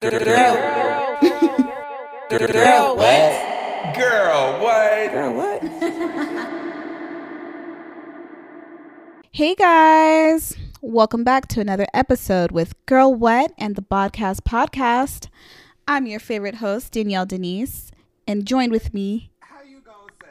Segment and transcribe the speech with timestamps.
[0.00, 0.18] Girl.
[2.30, 3.94] Girl, what?
[3.94, 5.12] Girl, what?
[5.12, 5.62] Girl, what?
[9.32, 15.28] Hey guys, welcome back to another episode with Girl What and the Podcast Podcast.
[15.86, 17.90] I'm your favorite host, Danielle Denise,
[18.26, 19.30] and joined with me.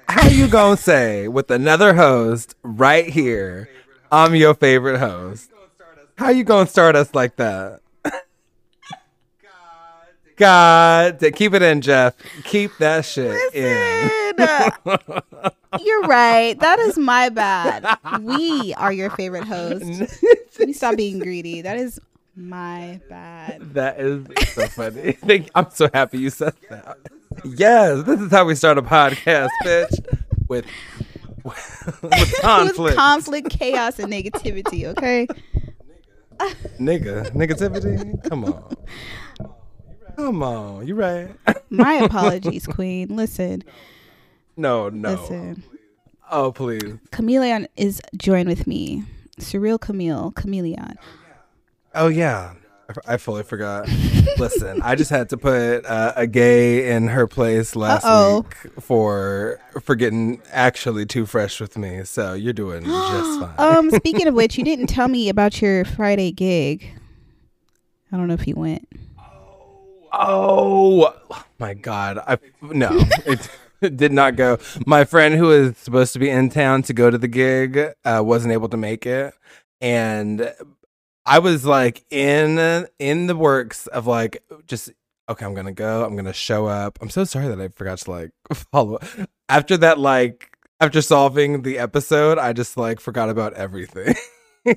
[0.08, 3.70] How you gonna say with another host right here?
[4.12, 5.52] I'm your favorite host.
[6.18, 7.82] How you gonna start us like that?
[10.40, 12.16] God, keep it in, Jeff.
[12.46, 14.10] Keep that shit in.
[14.38, 15.50] Listen, uh,
[15.82, 16.58] you're right.
[16.60, 17.86] That is my bad.
[18.22, 20.16] We are your favorite host.
[20.74, 21.62] Stop being greedy.
[21.62, 22.00] That is
[22.38, 23.74] my bad.
[23.74, 25.18] That is so funny.
[25.56, 26.98] I'm so happy you said that.
[27.44, 30.20] Yes, this is how we start a podcast, bitch.
[30.48, 30.66] With
[31.44, 35.28] with conflict, With conflict, chaos, and negativity, okay?
[36.80, 38.30] nigga, negativity.
[38.30, 38.76] Come on,
[40.20, 40.86] come on.
[40.88, 41.30] You right?
[41.70, 43.16] My apologies, Queen.
[43.16, 43.64] Listen,
[44.58, 45.12] No, no.
[45.12, 45.64] listen.
[46.32, 46.98] Oh, please.
[47.12, 49.04] Chameleon is joined with me.
[49.40, 50.96] Surreal Camille, Chameleon.
[51.96, 52.54] Oh yeah,
[53.08, 53.88] I fully forgot.
[54.38, 58.42] Listen, I just had to put uh, a gay in her place last Uh-oh.
[58.42, 62.04] week for for getting actually too fresh with me.
[62.04, 63.54] So you're doing just fine.
[63.58, 66.86] Um, speaking of which, you didn't tell me about your Friday gig.
[68.12, 68.88] I don't know if you went.
[70.12, 71.14] Oh
[71.60, 72.20] my god!
[72.20, 72.90] I no,
[73.26, 73.50] it,
[73.82, 74.58] it did not go.
[74.86, 78.22] My friend who was supposed to be in town to go to the gig uh,
[78.24, 79.34] wasn't able to make it,
[79.82, 80.54] and
[81.26, 84.92] I was like in in the works of like just
[85.30, 86.04] okay, I'm gonna go.
[86.04, 86.98] I'm gonna show up.
[87.02, 88.32] I'm so sorry that I forgot to like
[88.72, 89.04] follow up.
[89.48, 90.00] after that.
[90.00, 94.16] Like after solving the episode, I just like forgot about everything.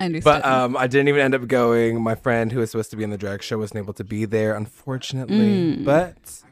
[0.00, 0.42] I understand.
[0.42, 2.00] But um, I didn't even end up going.
[2.00, 4.24] My friend who was supposed to be in the drag show wasn't able to be
[4.24, 5.76] there, unfortunately.
[5.76, 5.84] Mm.
[5.84, 6.42] But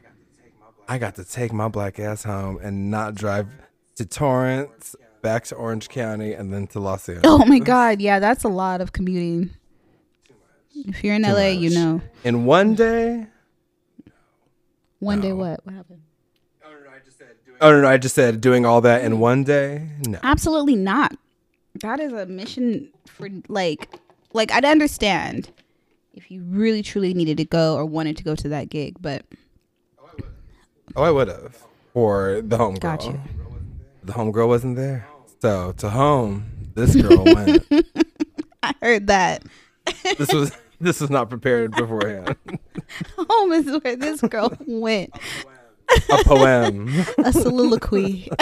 [0.87, 3.47] I got to take my black ass home and not drive
[3.95, 7.25] to Torrance, back to Orange County, and then to Los Angeles.
[7.25, 9.51] oh my God, yeah, that's a lot of commuting.
[10.75, 12.01] If you're in Too LA, you know.
[12.23, 13.27] In one day?
[14.99, 15.65] One day, what?
[15.65, 16.01] What happened?
[17.59, 19.89] Oh no, no, I just said doing all that in one day.
[20.07, 20.19] No.
[20.21, 21.17] Absolutely not.
[21.81, 23.89] That is a mission for like,
[24.33, 25.51] like I'd understand
[26.13, 29.25] if you really truly needed to go or wanted to go to that gig, but
[30.95, 31.55] Oh, I would have
[31.93, 32.79] for the homegirl.
[32.79, 33.21] Got you.
[34.03, 35.07] The homegirl wasn't there,
[35.41, 37.65] so to home, this girl went.
[38.63, 39.43] I heard that.
[40.17, 42.35] This was this was not prepared beforehand.
[43.17, 45.11] Home is where this girl went.
[46.09, 46.89] A poem.
[47.19, 48.29] A soliloquy.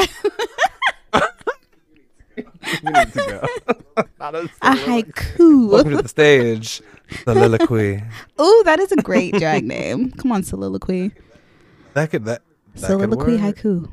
[2.83, 3.47] You need to
[3.95, 4.03] go.
[4.19, 5.69] Not a a haiku.
[5.71, 6.81] Welcome to the stage.
[7.23, 8.01] Soliloquy.
[8.37, 10.11] oh, that is a great drag name.
[10.11, 11.11] Come on, soliloquy.
[11.93, 12.41] That could that.
[12.75, 13.55] that could soliloquy work.
[13.55, 13.91] haiku.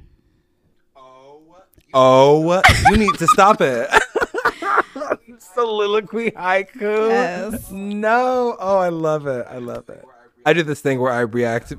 [1.94, 3.88] Oh, you need to stop it.
[5.38, 7.08] soliloquy haiku.
[7.10, 7.70] Yes.
[7.70, 8.56] No.
[8.58, 9.46] Oh, I love it.
[9.48, 10.04] I love it.
[10.46, 11.72] I do this thing where I react.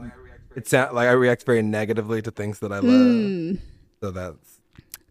[0.55, 2.83] It sound like I react very negatively to things that I love.
[2.85, 3.59] Mm,
[4.01, 4.59] So that's.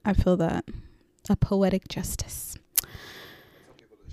[0.05, 0.65] I feel that.
[1.31, 2.57] A poetic justice.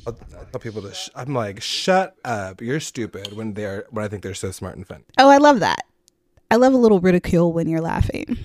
[0.07, 0.93] I'll tell people to.
[0.93, 2.61] Sh- I'm like, shut up.
[2.61, 5.03] You're stupid when they're when I think they're so smart and funny.
[5.17, 5.85] Oh, I love that.
[6.51, 8.37] I love a little ridicule when you're laughing.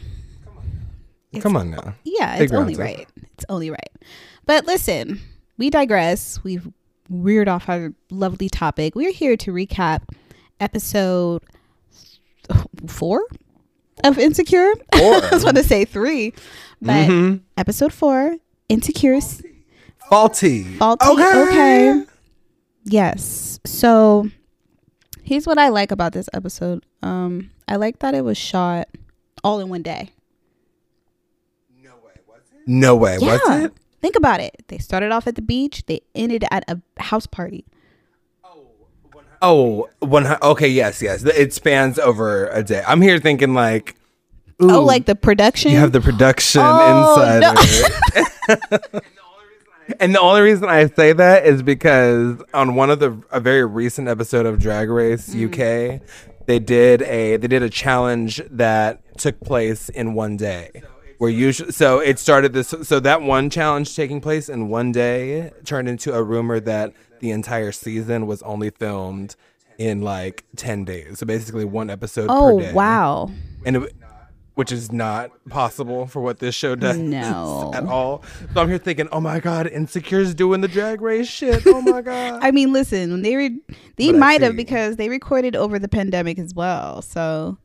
[1.32, 1.94] It's- Come on now.
[2.04, 3.06] Yeah, it's only right.
[3.34, 3.90] It's only right.
[4.46, 5.20] But listen,
[5.58, 6.42] we digress.
[6.42, 6.68] We've
[7.10, 8.94] reared off our lovely topic.
[8.94, 10.02] We're here to recap
[10.60, 11.42] episode
[12.86, 13.24] four
[14.04, 14.72] of Insecure.
[14.96, 15.14] Four.
[15.24, 16.32] I was going to say three,
[16.82, 17.40] but Mhm.
[17.56, 18.36] episode four,
[18.68, 19.20] Insecure,
[20.08, 20.64] Faulty.
[20.64, 21.06] faulty.
[21.08, 22.02] Okay.
[22.84, 23.60] Yes.
[23.64, 24.28] So
[25.22, 26.84] here's what I like about this episode.
[27.02, 28.88] Um, I like that it was shot
[29.42, 30.10] all in one day.
[32.66, 33.18] No way.
[33.20, 33.38] Yeah.
[33.44, 33.72] Was it?
[34.00, 34.64] Think about it.
[34.68, 35.84] They started off at the beach.
[35.86, 37.66] They ended at a house party.
[39.42, 40.24] Oh, one.
[40.24, 41.22] hu- Okay, yes, yes.
[41.24, 42.82] It spans over a day.
[42.86, 43.94] I'm here thinking like,
[44.62, 45.72] ooh, oh, like the production.
[45.72, 47.40] you have the production Oh, inside
[48.14, 48.24] no.
[48.48, 49.04] of it.
[50.00, 53.64] and the only reason I say that is because on one of the a very
[53.64, 55.46] recent episode of Drag Race Mm.
[55.98, 56.00] UK,
[56.46, 60.82] they did a they did a challenge that took place in one day.
[61.18, 62.74] Where usually, so it started this.
[62.82, 67.30] So that one challenge taking place in one day turned into a rumor that the
[67.30, 69.36] entire season was only filmed
[69.78, 71.20] in like ten days.
[71.20, 72.72] So basically, one episode per oh day.
[72.72, 73.30] wow.
[73.64, 73.94] And it,
[74.54, 77.72] which is not possible for what this show does No.
[77.74, 78.22] at all.
[78.52, 81.66] So I'm here thinking, oh my god, Insecure's doing the drag race shit.
[81.66, 82.38] Oh my god.
[82.42, 83.60] I mean, listen, they re-
[83.96, 87.02] they But might have because they recorded over the pandemic as well.
[87.02, 87.58] So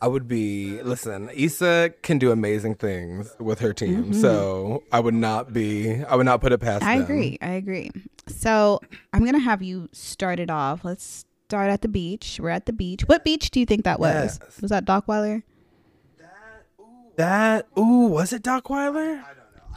[0.00, 1.30] I would be listen.
[1.34, 6.02] Issa can do amazing things with her team, so I would not be.
[6.04, 6.82] I would not put it past.
[6.82, 6.90] Mm-hmm.
[6.90, 7.04] I them.
[7.04, 7.38] agree.
[7.40, 7.90] I agree.
[8.28, 8.80] So
[9.14, 10.84] I'm gonna have you start it off.
[10.84, 11.24] Let's
[11.54, 12.40] start at the beach.
[12.42, 13.02] We're at the beach.
[13.02, 14.40] What beach do you think that was?
[14.42, 14.60] Yes.
[14.60, 15.44] Was that Dockweiler?
[17.14, 19.22] That ooh, was it Dockweiler?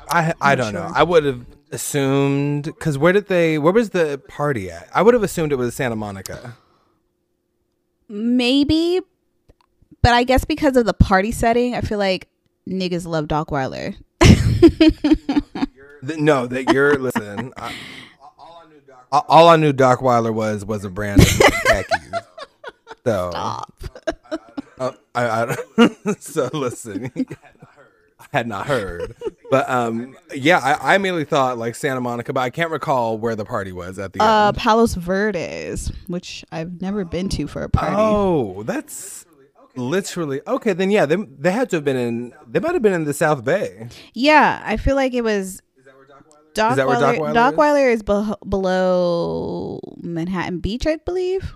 [0.09, 0.87] I I don't know.
[0.87, 0.97] sure.
[0.97, 3.59] I would have assumed because where did they?
[3.59, 4.89] Where was the party at?
[4.91, 6.57] I would have assumed it was Santa Monica.
[8.09, 9.01] Maybe,
[10.01, 12.27] but I guess because of the party setting, I feel like
[12.67, 13.95] niggas love Dockweiler.
[16.03, 17.53] No, that you're listen.
[17.57, 17.73] I,
[19.11, 22.09] all, all I knew Dockweiler was was a brand of khakis.
[23.05, 23.61] So, Uh,
[25.15, 25.55] I, I,
[26.19, 27.09] so listen.
[28.19, 29.15] I had not heard,
[29.49, 33.33] but um, yeah, I, I immediately thought like Santa Monica, but I can't recall where
[33.37, 34.57] the party was at the Uh, end.
[34.57, 37.95] Palos Verdes, which I've never been to for a party.
[37.97, 39.25] Oh, that's
[39.77, 40.73] literally okay.
[40.73, 42.33] Then yeah, they they had to have been in.
[42.45, 43.87] They might have been in the South Bay.
[44.13, 45.61] Yeah, I feel like it was.
[46.57, 48.03] Dockweiler, that where Dockweiler is?
[48.03, 51.55] Dockweiler is beh- below Manhattan Beach, I believe.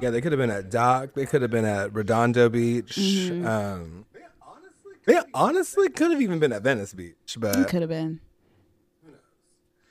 [0.00, 1.14] Yeah, they could have been at Dock.
[1.14, 2.96] They could have been at Redondo Beach.
[2.96, 3.46] Mm-hmm.
[3.46, 4.04] Um,
[5.06, 8.20] they honestly could have even been at Venice Beach, but Could have been.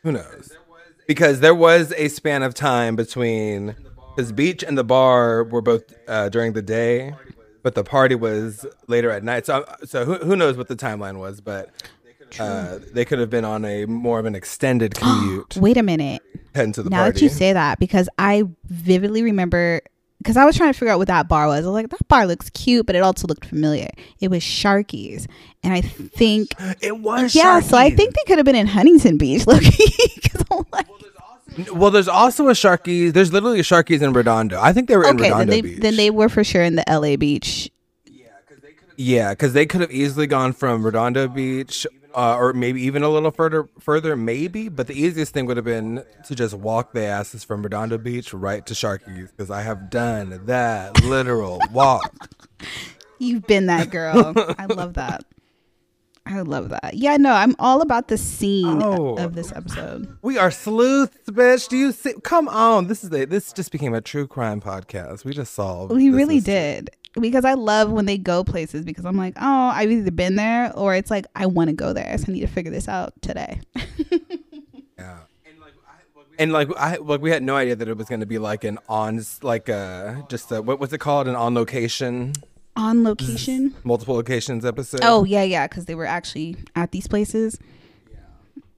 [0.03, 0.51] who knows?
[1.07, 3.75] Because there was a span of time between
[4.17, 7.13] his beach and the bar were both uh, during the day,
[7.63, 9.45] but the party was later at night.
[9.45, 11.41] So, so who, who knows what the timeline was?
[11.41, 11.69] But
[12.39, 16.21] uh, they could have been on a more of an extended commute Wait a minute.
[16.53, 17.13] heading to the now party.
[17.13, 19.81] that you say that, because I vividly remember,
[20.19, 21.65] because I was trying to figure out what that bar was.
[21.65, 23.89] I was like, that bar looks cute, but it also looked familiar.
[24.19, 25.27] It was Sharky's,
[25.63, 26.49] and I think,
[26.81, 27.59] it was yeah.
[27.59, 29.63] So I think they could have been in Huntington Beach, look.
[30.71, 30.87] Like,
[31.73, 33.13] Well, there's also a Sharky's.
[33.13, 34.59] There's literally a Sharky's in Redondo.
[34.59, 35.79] I think they were in okay, then Redondo they Beach.
[35.79, 37.69] then they were for sure in the LA Beach.
[38.97, 43.09] Yeah, because they could have easily gone from Redondo Beach, uh, or maybe even a
[43.09, 44.69] little further, further, maybe.
[44.69, 48.33] But the easiest thing would have been to just walk the asses from Redondo Beach
[48.33, 52.29] right to Sharky's, because I have done that literal walk.
[53.19, 54.33] You've been that girl.
[54.57, 55.23] I love that.
[56.27, 56.95] I love that.
[56.95, 59.15] Yeah, no, I'm all about the scene Oh.
[59.17, 60.17] of this episode.
[60.23, 61.69] We are sleuths, bitch.
[61.69, 62.13] Do you see?
[62.23, 65.23] Come on, this is a this just became a true crime podcast.
[65.23, 65.93] We just solved.
[65.93, 66.53] We really mystery.
[66.53, 66.89] did.
[67.19, 70.71] Because I love when they go places because I'm like, oh, I've either been there
[70.75, 72.17] or it's like I want to go there.
[72.17, 73.61] So I need to figure this out today.
[74.97, 75.17] Yeah.
[76.37, 78.63] And like I like we had no idea that it was going to be like
[78.63, 82.33] an on like uh just a, what was it called an on location
[82.75, 83.73] On location.
[83.83, 85.01] multiple locations episode.
[85.03, 87.57] Oh yeah, yeah, because they were actually at these places.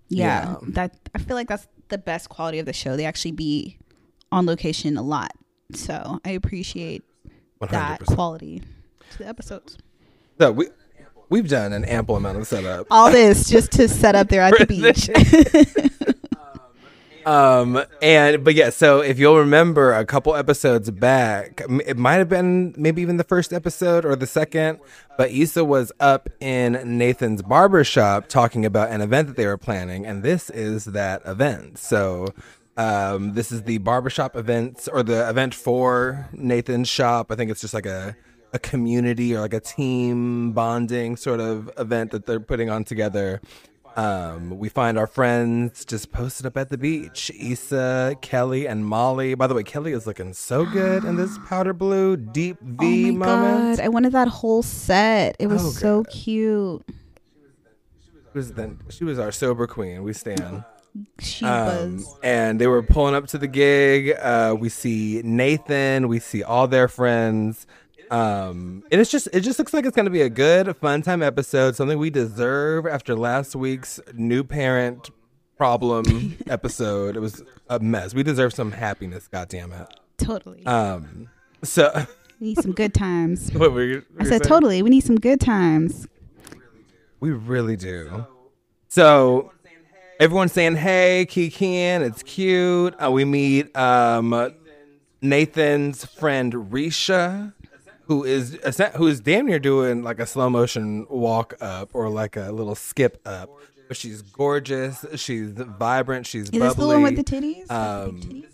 [0.10, 0.56] Yeah, Yeah.
[0.70, 2.96] that I feel like that's the best quality of the show.
[2.96, 3.78] They actually be
[4.32, 5.32] on location a lot,
[5.74, 7.04] so I appreciate
[7.62, 8.16] that 100%.
[8.16, 8.62] quality
[9.12, 9.78] to the episodes.
[10.40, 10.68] So we
[11.30, 12.88] we've done an ample amount of setup.
[12.92, 14.66] All this just to set up there at the
[16.06, 16.16] beach.
[17.26, 22.30] Um and but yeah, so if you'll remember a couple episodes back, it might have
[22.30, 24.80] been maybe even the first episode or the second,
[25.18, 29.58] but Issa was up in Nathan's barber shop talking about an event that they were
[29.58, 31.78] planning, and this is that event.
[31.80, 32.28] So
[32.78, 37.32] um this is the barbershop events or the event for Nathan's shop.
[37.32, 38.16] I think it's just like a
[38.54, 43.42] a community or like a team bonding sort of event that they're putting on together.
[43.98, 47.32] Um, we find our friends just posted up at the beach.
[47.38, 49.34] Issa, Kelly, and Molly.
[49.34, 53.14] By the way, Kelly is looking so good in this powder blue deep V oh
[53.14, 53.78] my moment.
[53.80, 55.36] god, I wanted that whole set.
[55.40, 56.12] It was Oh, so God.
[56.14, 56.86] cute.
[58.06, 60.04] She was, then, she was our sober queen.
[60.04, 60.64] We stand.
[61.20, 62.16] She Um, was.
[62.24, 64.16] and they were pulling up to the gig.
[64.20, 66.08] Uh, we see Nathan.
[66.08, 67.66] We see all their friends.
[68.10, 71.22] Um, and it's just it just looks like it's gonna be a good, fun time
[71.22, 71.76] episode.
[71.76, 75.10] Something we deserve after last week's new parent
[75.58, 77.18] problem episode.
[77.18, 78.14] It was a mess.
[78.14, 79.28] We deserve some happiness.
[79.28, 79.88] God damn it.
[80.18, 80.66] Totally.
[80.66, 81.28] Um,
[81.64, 81.92] so
[82.40, 83.52] we need some good times.
[83.54, 84.04] what were you?
[84.16, 84.42] were I said saying?
[84.44, 84.82] totally.
[84.84, 86.08] We need some good times.
[87.20, 88.26] We really do.
[88.88, 89.52] So
[90.20, 94.54] everyone's saying, "Hey, Kikian, it's cute." Uh, we meet um,
[95.22, 97.54] Nathan's friend Risha,
[98.06, 98.58] who is
[98.96, 102.76] who is damn near doing like a slow motion walk up or like a little
[102.76, 103.50] skip up.
[103.88, 105.06] But she's gorgeous.
[105.16, 106.26] She's vibrant.
[106.26, 107.72] She's Is this the one with the titties?
[107.72, 108.46] Um, titties?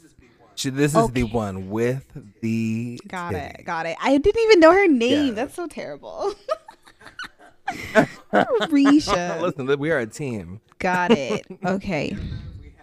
[0.55, 2.05] She, this is the one with
[2.41, 3.45] the Got titty.
[3.59, 3.65] it.
[3.65, 3.97] Got it.
[3.99, 5.29] I didn't even know her name.
[5.29, 5.33] Yeah.
[5.33, 6.35] That's so terrible.
[7.67, 9.41] Risha.
[9.41, 10.61] Listen, we are a team.
[10.79, 11.45] Got it.
[11.65, 12.15] Okay.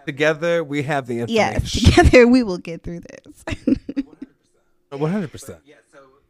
[0.05, 1.71] Together, we have the Yes.
[1.71, 3.65] Together we will get through this.
[4.89, 5.59] One hundred percent.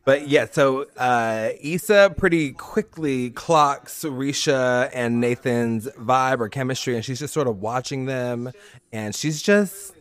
[0.03, 7.05] But yeah, so uh, Issa pretty quickly clocks Risha and Nathan's vibe or chemistry, and
[7.05, 8.51] she's just sort of watching them,
[8.91, 9.93] and she's just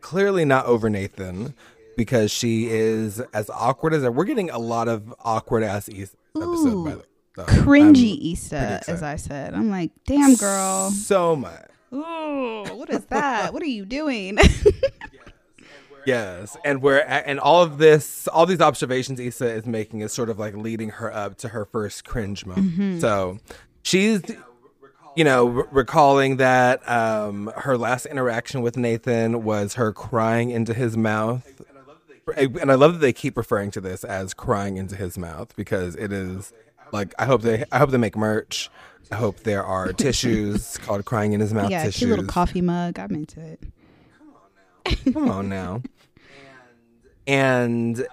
[0.00, 1.54] clearly not over Nathan
[1.96, 6.84] because she is as awkward as we're getting a lot of awkward ass Issa episode
[6.84, 6.96] by
[7.36, 9.02] the Cringy I'm Issa, as.
[9.02, 9.54] I said.
[9.54, 10.90] I'm like, damn girl.
[10.90, 11.66] So much.
[11.92, 13.52] Ooh, what is that?
[13.52, 14.38] what are you doing?
[16.04, 20.12] Yes, and we're at, and all of this, all these observations Issa is making is
[20.12, 23.00] sort of like leading her up to her first cringe moment.
[23.00, 23.38] So
[23.82, 24.22] she's,
[25.16, 30.74] you know, re- recalling that um, her last interaction with Nathan was her crying into
[30.74, 31.62] his mouth,
[32.36, 35.94] and I love that they keep referring to this as crying into his mouth because
[35.96, 36.52] it is
[36.92, 38.70] like I hope they I hope they make merch.
[39.10, 41.98] I hope there are tissues called crying in his mouth yeah, tissues.
[41.98, 42.98] cute little coffee mug.
[42.98, 43.62] I'm into it.
[45.12, 45.82] Come on now.
[47.26, 48.06] And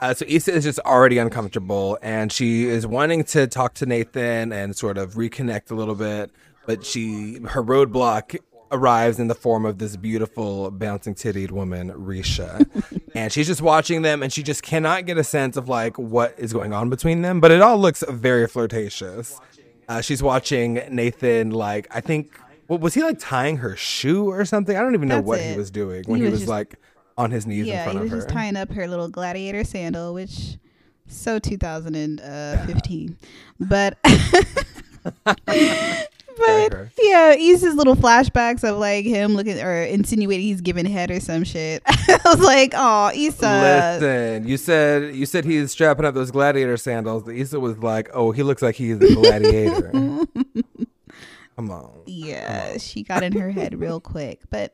[0.00, 4.52] uh, so Issa is just already uncomfortable, and she is wanting to talk to Nathan
[4.52, 6.30] and sort of reconnect a little bit,
[6.66, 8.38] but she her roadblock
[8.72, 12.66] arrives in the form of this beautiful bouncing tittied woman, Risha,
[13.14, 16.34] and she's just watching them, and she just cannot get a sense of like what
[16.38, 19.38] is going on between them, but it all looks very flirtatious.
[19.88, 22.38] Uh, she's watching Nathan like I think.
[22.68, 24.74] What was he like tying her shoe or something?
[24.76, 26.50] I don't even know That's what he was doing when He he, was was, just-
[26.50, 26.76] like
[27.18, 28.16] on his knees in Yeah, front he of was her.
[28.18, 30.56] just tying up her little gladiator sandal, which
[31.06, 33.18] so 2015.
[33.60, 33.98] But
[36.36, 36.90] but her.
[36.98, 41.44] yeah, Issa's little flashbacks of like him looking or insinuating he's giving head or some
[41.44, 41.82] shit.
[41.86, 43.98] I was like, oh, Issa.
[44.00, 47.24] Listen, you said you said he's strapping up those gladiator sandals.
[47.24, 49.90] The Issa was like, "Oh, he looks like he's a gladiator."
[51.56, 54.72] Come on, Yeah, she got in her head real quick, but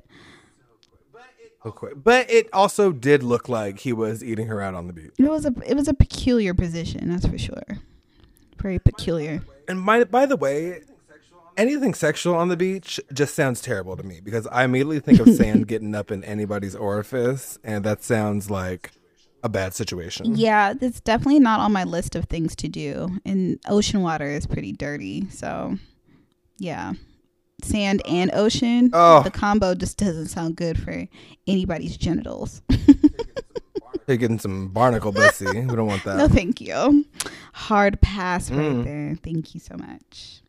[1.73, 1.95] quick.
[2.03, 5.13] But it also did look like he was eating her out on the beach.
[5.19, 7.79] it was a it was a peculiar position, that's for sure.
[8.61, 9.43] Very peculiar.
[9.69, 10.83] And by by the way,
[11.59, 15.29] anything sexual on the beach just sounds terrible to me because I immediately think of
[15.35, 18.93] sand getting up in anybody's orifice, and that sounds like
[19.43, 20.35] a bad situation.
[20.37, 23.19] Yeah, that's definitely not on my list of things to do.
[23.27, 25.77] And ocean water is pretty dirty, so
[26.59, 26.95] yeah.
[27.63, 29.23] Sand and ocean, Oh.
[29.25, 31.07] the combo just doesn't sound good for
[31.47, 32.63] anybody's genitals.
[34.07, 35.45] They're getting some barnacle bussy.
[35.47, 36.17] we don't want that.
[36.17, 37.05] no, thank you.
[37.53, 38.85] Hard pass right Mm.
[38.85, 39.17] there.
[39.23, 40.41] Thank you so much.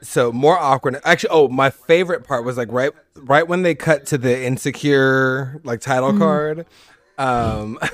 [0.00, 4.06] So more awkward actually oh my favorite part was like right right when they cut
[4.06, 6.66] to the insecure like title card
[7.18, 7.78] um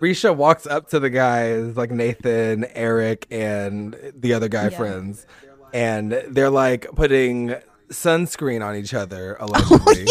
[0.00, 4.76] Risha walks up to the guys like Nathan, Eric, and the other guy Yeah.
[4.76, 5.26] friends,
[5.74, 7.56] and they're like putting
[7.90, 10.06] sunscreen on each other allegedly.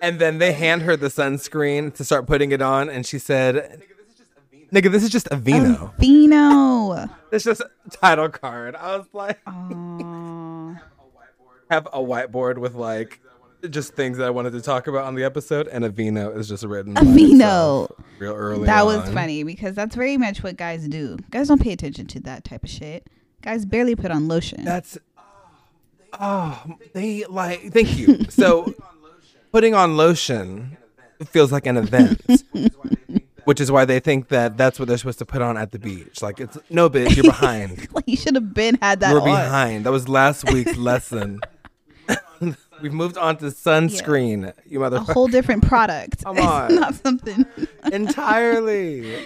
[0.00, 3.82] And then they hand her the sunscreen to start putting it on, and she said,
[4.72, 7.08] "Nigga, this is just Aveeno." Vino.
[7.30, 8.74] It's just a title card.
[8.74, 10.80] I was like, Aw.
[11.70, 13.20] have a whiteboard with like
[13.68, 16.64] just things that I wanted to talk about on the episode, and Aveeno is just
[16.64, 16.96] written.
[16.96, 17.88] A by vino.
[18.18, 18.66] real early.
[18.66, 21.18] That was funny because that's very much what guys do.
[21.30, 23.06] Guys don't pay attention to that type of shit.
[23.42, 24.64] Guys barely put on lotion.
[24.64, 24.98] That's
[26.18, 27.72] oh, they like.
[27.72, 28.24] Thank you.
[28.30, 28.74] So,
[29.52, 30.76] putting on lotion
[31.26, 32.20] feels like an event.
[33.48, 35.78] Which is why they think that that's what they're supposed to put on at the
[35.78, 36.20] beach.
[36.20, 37.88] Like it's no bitch, you're behind.
[37.94, 39.24] like you should have been had that We're on.
[39.24, 39.86] behind.
[39.86, 41.40] That was last week's lesson.
[42.82, 44.52] We've moved on to sunscreen.
[44.66, 45.08] You motherfucker.
[45.08, 46.22] A whole different product.
[46.24, 46.74] Come It's on.
[46.74, 47.46] not something.
[47.90, 49.24] entirely.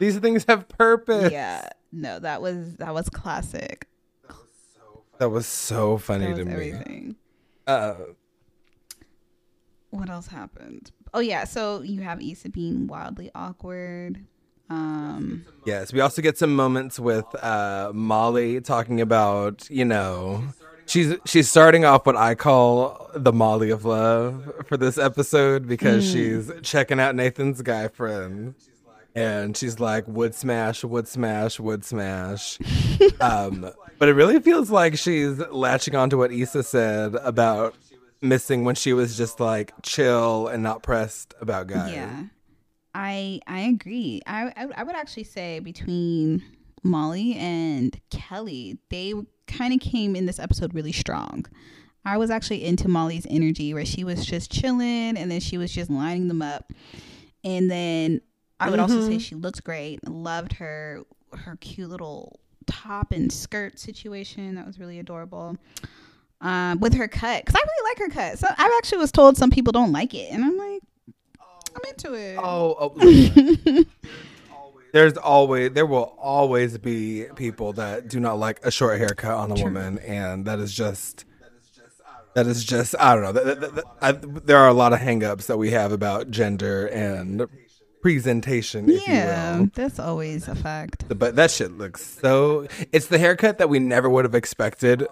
[0.00, 1.30] These things have purpose.
[1.30, 1.68] yeah.
[1.92, 3.86] No, that was that was classic.
[5.18, 6.52] That was so funny That to was me.
[6.52, 7.16] everything.
[7.66, 7.94] Uh,
[9.90, 10.90] What else happened?
[11.12, 14.24] Oh yeah, so you have Issa being wildly awkward.
[14.68, 20.44] Um yes, we also get some moments with uh, Molly talking about, you know,
[20.86, 26.08] she's she's starting off what I call the Molly of love for this episode because
[26.08, 28.54] she's checking out Nathan's guy friend.
[29.12, 32.58] And she's like, would smash, would smash, would smash.
[33.20, 37.74] um, but it really feels like she's latching on to what Issa said about
[38.22, 41.92] missing when she was just like chill and not pressed about guys.
[41.92, 42.24] yeah.
[42.94, 44.20] I I agree.
[44.26, 46.42] I, I I would actually say between
[46.82, 49.14] Molly and Kelly, they
[49.46, 51.46] kind of came in this episode really strong.
[52.04, 55.70] I was actually into Molly's energy where she was just chilling and then she was
[55.70, 56.72] just lining them up.
[57.44, 58.22] And then
[58.58, 59.18] I would also say mm-hmm.
[59.18, 60.06] she looked great.
[60.08, 64.54] Loved her her cute little top and skirt situation.
[64.54, 65.56] That was really adorable.
[66.42, 68.38] Um, with her cut, because I really like her cut.
[68.38, 70.80] So I actually was told some people don't like it, and I'm like,
[71.76, 72.38] I'm into it.
[72.38, 73.86] Oh, oh listen.
[74.92, 79.50] there's always there will always be people that do not like a short haircut on
[79.50, 81.26] a woman, and that is just
[82.34, 83.32] that is just I don't know.
[83.32, 86.86] That, that- that- I, there are a lot of hangups that we have about gender
[86.86, 87.46] and
[88.02, 89.70] presentation, if yeah, you will.
[89.74, 91.04] that's always a fact.
[91.18, 92.66] But that shit looks so.
[92.92, 95.06] It's the haircut that we never would have expected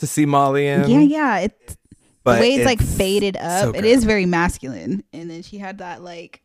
[0.00, 0.88] to see Molly in.
[0.88, 1.38] yeah, yeah.
[1.40, 1.76] It's
[2.24, 3.70] but the way it's, like faded up.
[3.74, 3.84] it good.
[3.84, 5.04] is very masculine.
[5.12, 6.42] And then she had that like,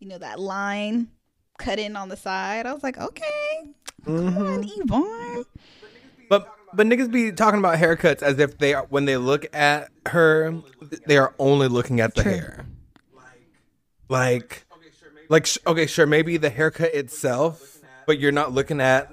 [0.00, 1.08] you know, that line
[1.58, 2.66] cut in on the side.
[2.66, 4.82] I was like, okay, come on, Mm-hmm.
[4.82, 5.44] Yvonne.
[6.28, 9.90] But but niggas be talking about haircuts as if they are when they look at
[10.06, 10.60] her,
[11.06, 12.32] they are only looking at the True.
[12.32, 12.66] hair.
[14.08, 14.64] Like,
[15.28, 19.10] like okay, sure, maybe the haircut itself, but you're not looking at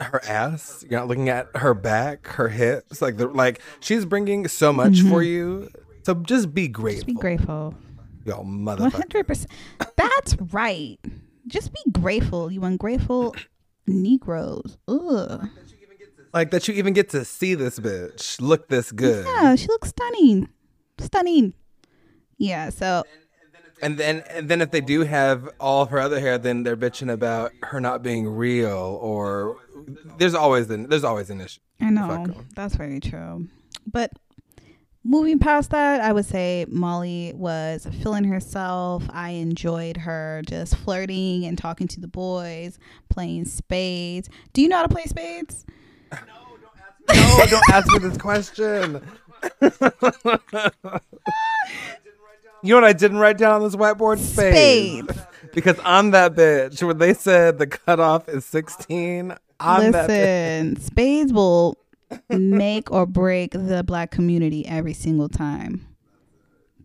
[0.00, 0.84] her ass.
[0.88, 3.02] You're not looking at her back, her hips.
[3.02, 5.22] Like the like she's bringing so much for mm-hmm.
[5.22, 5.68] you.
[6.04, 7.74] So just be grateful, Be grateful.
[8.24, 8.92] yo One motherfucker.
[8.92, 9.50] hundred percent.
[9.96, 10.98] That's right.
[11.46, 12.50] Just be grateful.
[12.50, 13.34] You ungrateful
[13.86, 14.78] Negroes.
[14.88, 15.48] Ugh.
[16.32, 19.26] Like that you even get to see this bitch look this good.
[19.26, 20.48] Yeah, she looks stunning.
[20.98, 21.54] Stunning.
[22.38, 22.70] Yeah.
[22.70, 23.04] So
[23.82, 26.76] And then, and then if they do have all of her other hair, then they're
[26.76, 29.56] bitching about her not being real, or
[30.18, 31.60] there's always an there's always an issue.
[31.80, 33.48] I know that's very true.
[33.84, 34.12] But
[35.02, 39.02] moving past that, I would say Molly was feeling herself.
[39.10, 44.28] I enjoyed her just flirting and talking to the boys, playing spades.
[44.52, 45.66] Do you know how to play spades?
[46.12, 49.02] No, don't ask me this question.
[52.62, 54.18] you know what I didn't write down on this whiteboard?
[54.18, 55.08] Spades.
[55.10, 55.26] Spades.
[55.52, 56.82] Because I'm that bitch.
[56.82, 60.08] When they said the cutoff is 16, I'm that.
[60.08, 61.76] Listen, spades will
[62.30, 65.86] make or break the black community every single time.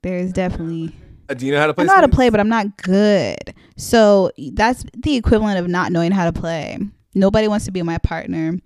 [0.04, 0.94] There's definitely
[1.30, 1.84] Uh, Do you know how to play?
[1.84, 3.54] I know how to play, but I'm not good.
[3.78, 6.78] So that's the equivalent of not knowing how to play.
[7.16, 8.60] Nobody wants to be my partner.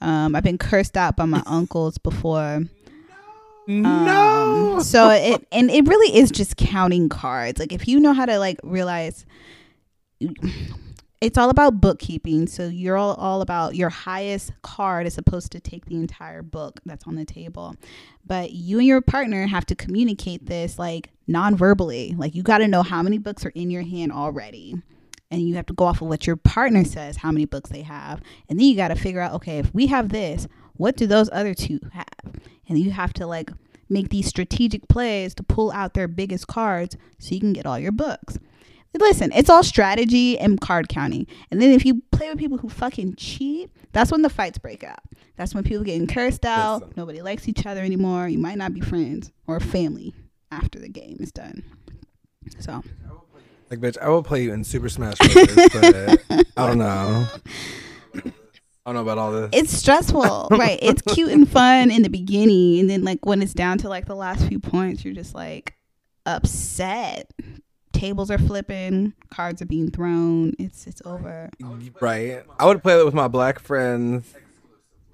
[0.00, 2.62] Um, I've been cursed out by my uncles before.
[3.68, 4.76] No.
[4.76, 7.60] Um, so it and it really is just counting cards.
[7.60, 9.26] Like if you know how to like realize
[11.20, 12.46] it's all about bookkeeping.
[12.46, 16.80] So you're all, all about your highest card is supposed to take the entire book
[16.86, 17.74] that's on the table.
[18.24, 22.14] But you and your partner have to communicate this like non-verbally.
[22.16, 24.76] Like you got to know how many books are in your hand already.
[25.30, 27.82] And you have to go off of what your partner says, how many books they
[27.82, 28.22] have.
[28.48, 31.28] And then you got to figure out, okay, if we have this, what do those
[31.32, 32.06] other two have?
[32.68, 33.50] And you have to like
[33.88, 37.78] make these strategic plays to pull out their biggest cards so you can get all
[37.78, 38.38] your books.
[38.98, 41.26] Listen, it's all strategy and card counting.
[41.50, 44.82] And then if you play with people who fucking cheat, that's when the fights break
[44.82, 44.98] out.
[45.36, 46.80] That's when people getting cursed out.
[46.80, 46.94] Listen.
[46.96, 48.28] Nobody likes each other anymore.
[48.28, 50.14] You might not be friends or family
[50.50, 51.62] after the game is done.
[52.58, 52.82] So
[53.70, 55.46] Like, bitch, I will play you in Super Smash Bros.
[55.72, 57.26] but I don't know.
[58.88, 59.50] I don't know about all this.
[59.52, 60.78] it's stressful, right?
[60.80, 64.06] It's cute and fun in the beginning, and then like when it's down to like
[64.06, 65.74] the last few points, you're just like
[66.24, 67.30] upset.
[67.92, 70.54] Tables are flipping, cards are being thrown.
[70.58, 71.50] It's it's over.
[72.00, 72.42] Right.
[72.58, 74.34] I would play that with my black friends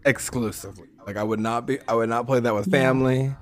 [0.05, 0.89] exclusively.
[1.07, 3.35] Like I would not be I would not play that with family.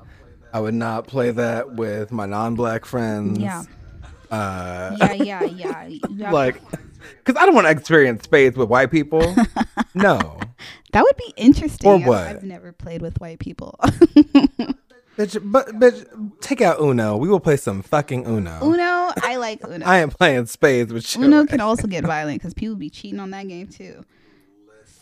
[0.53, 3.39] I would not play that with my non-black friends.
[3.39, 3.65] Yeah,
[4.31, 6.31] Uh yeah, yeah, yeah.
[6.31, 6.63] Like
[7.25, 9.21] cuz I don't want to experience spades with white people.
[9.95, 10.39] no.
[10.93, 11.89] that would be interesting.
[11.91, 12.27] Or I've- what?
[12.27, 13.79] I've never played with white people.
[15.19, 16.07] Bitch, but bitch,
[16.41, 17.19] take out Uno.
[17.19, 18.59] We will play some fucking Uno.
[18.63, 19.85] Uno, I like Uno.
[19.85, 21.25] I am playing spades with you.
[21.25, 24.05] Uno can also get violent because people be cheating on that game too.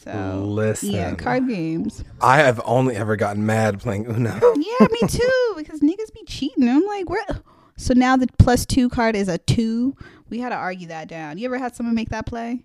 [0.04, 0.90] So Listen.
[0.90, 2.02] yeah, card games.
[2.20, 4.32] I have only ever gotten mad playing Uno.
[4.56, 5.54] Yeah, me too.
[5.56, 6.68] Because niggas be cheating.
[6.68, 7.24] I'm like, where?
[7.76, 9.94] So now the plus two card is a two.
[10.30, 11.38] We had to argue that down.
[11.38, 12.64] You ever had someone make that play?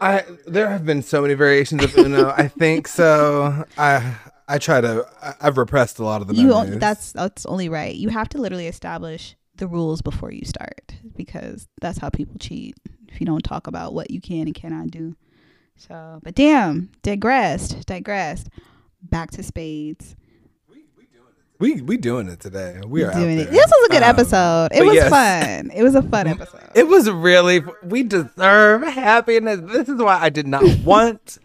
[0.00, 2.28] I there have been so many variations of Uno.
[2.36, 3.64] I think so.
[3.78, 4.16] I
[4.48, 5.06] I try to.
[5.22, 6.78] I, I've repressed a lot of the You memories.
[6.78, 7.94] that's that's only right.
[7.94, 12.74] You have to literally establish the rules before you start because that's how people cheat.
[13.08, 15.14] If you don't talk about what you can and cannot do.
[15.76, 18.48] So, but damn, digressed, digressed.
[19.02, 20.16] Back to spades.
[21.62, 22.80] We we doing it today.
[22.84, 23.50] We are Doing out it.
[23.52, 24.68] This was a good Um, episode.
[24.72, 25.08] It was yes.
[25.08, 25.70] fun.
[25.70, 26.60] It was a fun episode.
[26.74, 27.62] It was really.
[27.84, 29.60] We deserve happiness.
[29.62, 31.38] This is why I did not want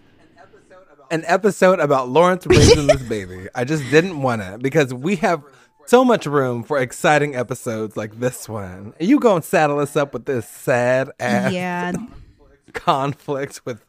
[1.12, 3.48] an episode about Lawrence raising this baby.
[3.54, 5.44] I just didn't want it because we have
[5.86, 8.94] so much room for exciting episodes like this one.
[9.00, 11.94] You gonna saddle us up with this sad ass Yeah.
[12.74, 13.86] conflict with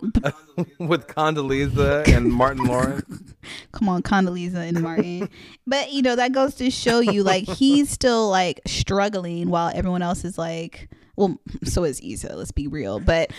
[0.78, 3.34] with Condoleezza and Martin Lawrence?
[3.72, 5.28] Come on, Condoleezza and Martin.
[5.66, 10.02] but you know, that goes to show you like he's still like struggling while everyone
[10.02, 12.98] else is like well, so is Issa, let's be real.
[12.98, 13.30] But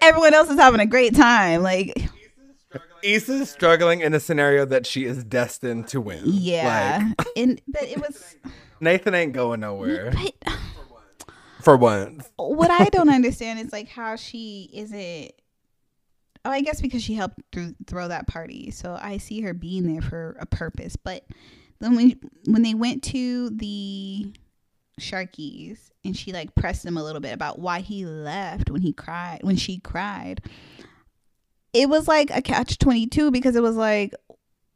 [0.00, 1.62] everyone else is having a great time.
[1.62, 1.94] Like
[3.02, 6.22] Issa's struggling in a scenario that she is destined to win.
[6.24, 7.10] yeah.
[7.18, 8.36] Like, and but it was
[8.80, 10.54] Nathan ain't going nowhere but
[11.60, 12.28] for once.
[12.36, 15.32] what I don't understand is like how she isn't.
[16.44, 19.92] Oh, I guess because she helped through, throw that party, so I see her being
[19.92, 20.96] there for a purpose.
[20.96, 21.24] But
[21.78, 24.32] then when when they went to the
[25.00, 28.92] Sharky's and she like pressed him a little bit about why he left when he
[28.92, 30.40] cried when she cried,
[31.72, 34.12] it was like a catch twenty two because it was like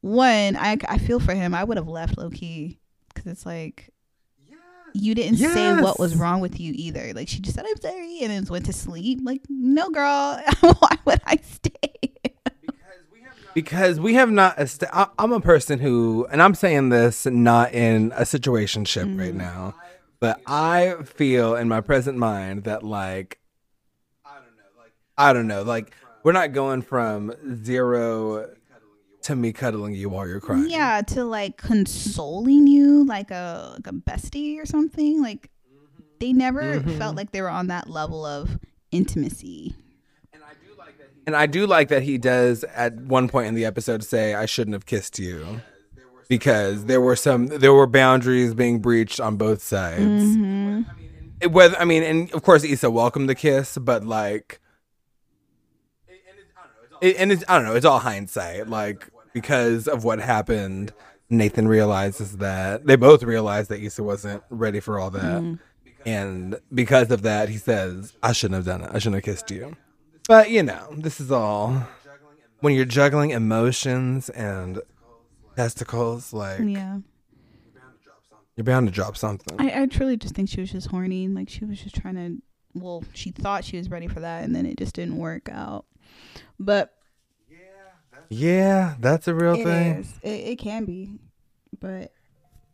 [0.03, 1.53] one I I feel for him.
[1.53, 3.93] I would have left low key because it's like
[4.97, 7.13] you didn't say what was wrong with you either.
[7.15, 9.21] Like she just said, "I'm sorry," and then went to sleep.
[9.23, 11.73] Like, no, girl, why would I stay?
[13.55, 17.73] because we have not est- I- i'm a person who and i'm saying this not
[17.73, 19.39] in a situationship right Mm-hmm.
[19.39, 19.75] now
[20.21, 23.39] but i feel in my present mind that like
[25.17, 27.33] i don't know like we're not going from
[27.65, 28.51] zero
[29.27, 33.87] to me cuddling you while you're crying yeah, to like consoling you, like a like
[33.87, 35.21] a bestie or something.
[35.23, 35.51] Like
[36.21, 38.59] they never felt like they were on that level of
[38.91, 39.75] intimacy.
[41.27, 44.47] and i do like that he does at one point in the episode say i
[44.47, 45.61] shouldn't have kissed you
[46.29, 50.83] because there were some there were boundaries being breached on both sides Mm-hmm.
[51.41, 54.59] It- whether I mean, and of course, Issa welcomed the kiss, but like,
[57.03, 57.75] it, and it's I don't know.
[57.75, 59.07] It's all hindsight, like
[59.37, 60.95] because of what happened.
[61.29, 65.59] Nathan realizes that they both realize that Issa wasn't ready for all that, mm.
[66.07, 68.91] and because of that, he says, "I shouldn't have done it.
[68.95, 69.77] I shouldn't have kissed you."
[70.27, 71.87] But you know, this is all
[72.61, 74.81] when you're juggling emotions and
[75.55, 76.33] testicles.
[76.33, 77.01] Like Yeah,
[78.57, 79.61] you're bound to drop something.
[79.61, 81.29] I, I truly just think she was just horny.
[81.29, 82.43] Like she was just trying to.
[82.73, 85.85] Well, she thought she was ready for that, and then it just didn't work out.
[86.59, 86.96] But
[88.29, 89.93] yeah, that's a real it thing.
[89.97, 90.13] is.
[90.23, 91.11] It, it can be,
[91.81, 92.13] but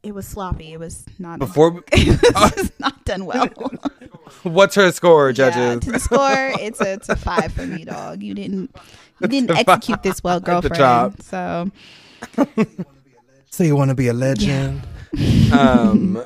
[0.02, 0.72] it was sloppy.
[0.72, 1.38] It was not.
[1.38, 3.48] Before it was not done well.
[4.42, 5.80] What's her score, Yeah, judges?
[5.84, 8.22] to the score, it's a it's a five for me, dog.
[8.22, 8.74] You didn't
[9.20, 10.76] you didn't execute this well, girlfriend.
[10.76, 11.22] top.
[11.22, 11.70] So
[13.50, 14.82] so you want to be a legend?
[15.52, 16.24] um,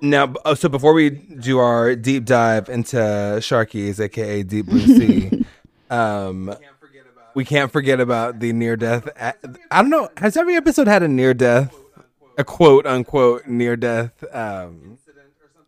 [0.00, 5.44] now, oh, so before we do our deep dive into Sharky's, aka Deep Blue Sea,
[5.90, 6.54] um,
[7.36, 9.08] we can't forget about the near death.
[9.70, 10.08] I don't know.
[10.16, 11.72] Has every episode had a near death,
[12.36, 14.98] a quote unquote near death um,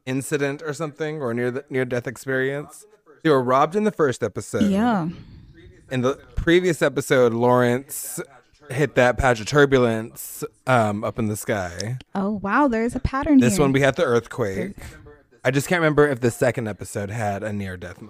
[0.07, 2.85] incident or something, or near near death experience?
[3.23, 4.71] They were robbed in the first episode.
[4.71, 5.09] yeah,
[5.91, 8.21] in the previous episode, Lawrence
[8.71, 11.99] hit that patch of turbulence um, up in the sky.
[12.15, 13.63] oh wow, there's a pattern This here.
[13.65, 14.75] one we had the earthquake.
[15.45, 18.03] I just can't remember if the second episode had a near death.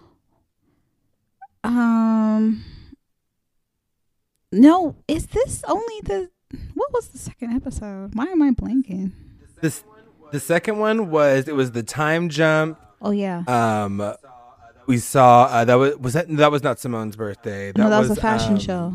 [1.65, 2.65] um,
[4.53, 6.31] no, is this only the
[6.75, 8.15] what was the second episode?
[8.15, 9.13] Why am I blanking?
[9.61, 9.85] This
[10.33, 12.79] the second one was it was the time jump.
[13.01, 14.15] Oh yeah, Um,
[14.87, 17.73] we saw uh, that was was that that was not Simone's birthday.
[17.77, 18.95] no, that was, a fashion um, show.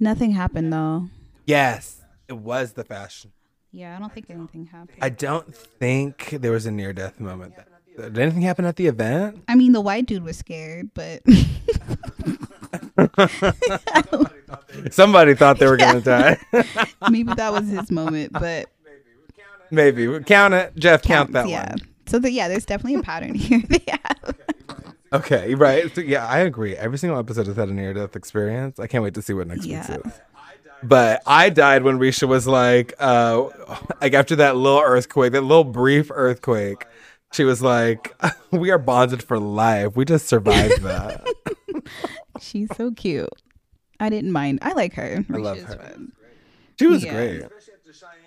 [0.00, 1.08] Nothing happened though.
[1.44, 3.32] Yes, it was the fashion.
[3.72, 4.98] Yeah, I don't think anything happened.
[5.02, 7.54] I don't think there was a near death moment.
[7.98, 9.42] Did anything happen at the event?
[9.48, 11.22] I mean, the white dude was scared, but
[14.90, 16.38] Somebody thought they were gonna die.
[17.10, 18.32] maybe that was his moment.
[18.32, 18.66] But
[19.70, 21.02] Maybe we count it, Jeff.
[21.02, 21.70] Count that yeah.
[21.70, 21.78] one.
[22.06, 23.60] So the, yeah, there's definitely a pattern here.
[23.86, 23.96] yeah.
[25.12, 25.94] Okay, right.
[25.94, 26.74] So, yeah, I agree.
[26.74, 28.78] Every single episode has had a near death experience.
[28.78, 29.86] I can't wait to see what next Yeah.
[29.92, 30.12] week's is.
[30.82, 33.48] But I died when Risha was like, uh,
[34.00, 36.86] like after that little earthquake, that little brief earthquake.
[37.32, 38.14] She was like,
[38.50, 39.96] "We are bonded for life.
[39.96, 41.26] We just survived that."
[42.40, 43.28] She's so cute.
[44.00, 44.60] I didn't mind.
[44.62, 45.24] I like her.
[45.32, 45.76] I love her.
[45.76, 46.12] fun.
[46.78, 47.12] She was Yeah.
[47.14, 47.42] great,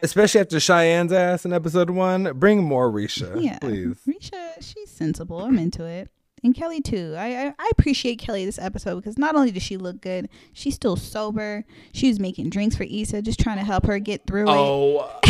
[0.04, 2.34] especially after Cheyenne's ass in episode one.
[2.38, 3.58] Bring more Risha, Yeah.
[3.60, 3.96] please.
[4.08, 5.42] Risha, she's sensible.
[5.42, 6.10] I'm into it.
[6.44, 7.16] And Kelly too.
[7.18, 10.74] I, I I appreciate Kelly this episode because not only does she look good, she's
[10.74, 11.66] still sober.
[11.94, 14.56] She was making drinks for Issa, just trying to help her get through it.
[14.56, 15.20] Oh,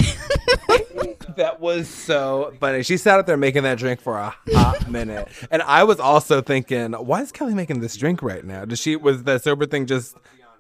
[1.36, 2.84] that was so funny.
[2.84, 6.42] She sat up there making that drink for a hot minute, and I was also
[6.42, 8.64] thinking, why is Kelly making this drink right now?
[8.64, 10.16] Does she was the sober thing just?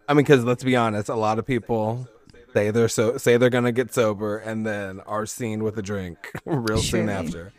[0.10, 2.10] I mean, because let's be honest, a lot of people
[2.54, 6.18] say they're so say they're gonna get sober and then are seen with a drink
[6.46, 7.54] real soon after.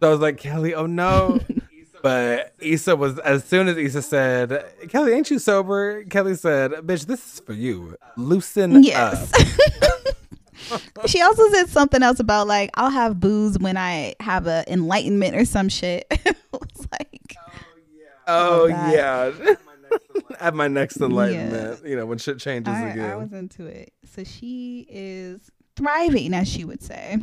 [0.00, 1.40] So I was like, Kelly, oh no.
[2.02, 7.06] But Issa was as soon as Issa said, "Kelly, ain't you sober?" Kelly said, "Bitch,
[7.06, 7.96] this is for you.
[8.16, 9.32] Loosen Yes.
[9.34, 14.64] up." she also said something else about like I'll have booze when I have a
[14.68, 16.06] enlightenment or some shit.
[16.10, 17.36] it was like
[18.28, 19.32] Oh yeah.
[19.34, 19.56] Oh,
[20.38, 23.10] At my next enlightenment, you know, when shit changes I, again.
[23.10, 23.92] I was into it.
[24.14, 25.40] So she is
[25.76, 27.18] thriving, as she would say.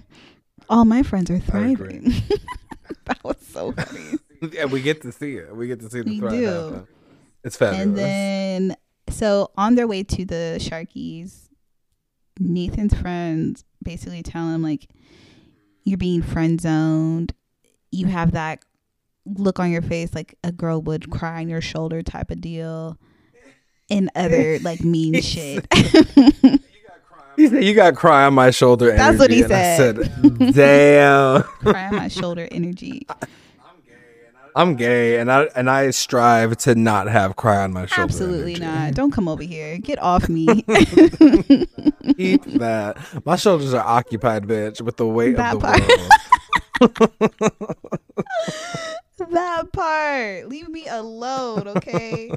[0.68, 2.12] All my friends are thriving.
[3.06, 4.18] that was so funny.
[4.60, 5.56] and we get to see it.
[5.56, 6.44] We get to see the We threat do.
[6.46, 6.88] happen.
[7.44, 7.84] It's fabulous.
[7.86, 8.78] And then,
[9.10, 11.50] so on their way to the Sharky's,
[12.40, 14.88] Nathan's friends basically tell him, like,
[15.84, 17.34] you're being friend zoned.
[17.92, 18.64] You have that
[19.26, 22.98] look on your face like a girl would cry on your shoulder type of deal.
[23.90, 25.72] And other like mean shit.
[27.36, 30.00] he said, "You got cry on my shoulder." That's what he and said.
[30.00, 30.04] I
[30.48, 33.06] said, "Damn, cry on my shoulder energy.
[34.56, 38.56] I'm gay, and I and I strive to not have cry on my shoulder." Absolutely
[38.56, 38.66] energy.
[38.66, 38.94] not.
[38.94, 39.78] Don't come over here.
[39.80, 40.46] Get off me.
[42.18, 42.98] Keep that.
[43.26, 47.02] My shoulders are occupied, bitch, with the weight That of the part.
[47.02, 47.66] world.
[49.32, 50.48] that part.
[50.50, 52.32] Leave me alone, okay?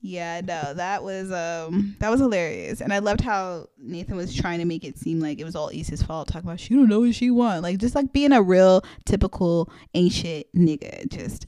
[0.00, 2.80] Yeah, no, that was um that was hilarious.
[2.80, 5.68] And I loved how Nathan was trying to make it seem like it was all
[5.72, 7.62] Issa's fault, talking about she don't know what she want.
[7.62, 11.08] Like just like being a real typical ain't shit nigga.
[11.10, 11.46] Just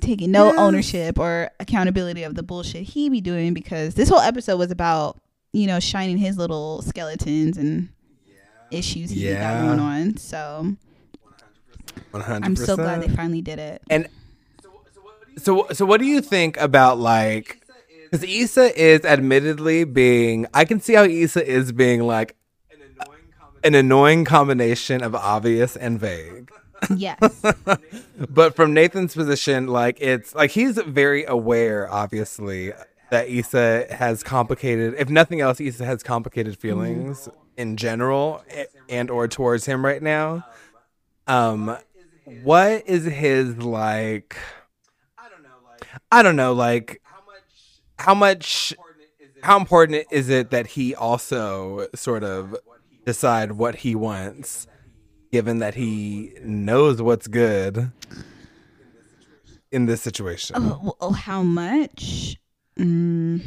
[0.00, 0.54] taking no Yes.
[0.58, 5.18] ownership or accountability of the bullshit he be doing because this whole episode was about,
[5.52, 7.88] you know, shining his little skeletons and
[8.70, 9.62] issues he got Yeah.
[9.66, 10.16] going on.
[10.18, 10.76] So
[12.12, 12.44] 100%.
[12.44, 13.82] I'm so glad they finally did it.
[13.90, 14.08] And
[15.38, 17.57] so, so what do you think about like?
[18.10, 20.46] Because Issa is admittedly being.
[20.54, 22.36] I can see how Issa is being like
[23.64, 26.50] an annoying combination of obvious and vague.
[26.94, 27.18] Yes.
[28.28, 32.72] But from Nathan's position, like it's like he's very aware, obviously,
[33.10, 34.94] that Issa has complicated.
[34.98, 38.42] If nothing else, Issa has complicated feelings in general,
[38.88, 40.44] and or towards him right now.
[41.28, 41.76] Um,
[42.42, 44.36] what is his like?
[46.10, 47.00] I don't know, like
[47.98, 48.74] how much,
[49.42, 52.56] how important is it that he also sort of
[53.04, 54.66] decide what he wants,
[55.32, 57.92] given that he knows what's good
[59.70, 60.56] in this situation?
[60.58, 62.36] oh, oh, how much?
[62.78, 63.42] Mm,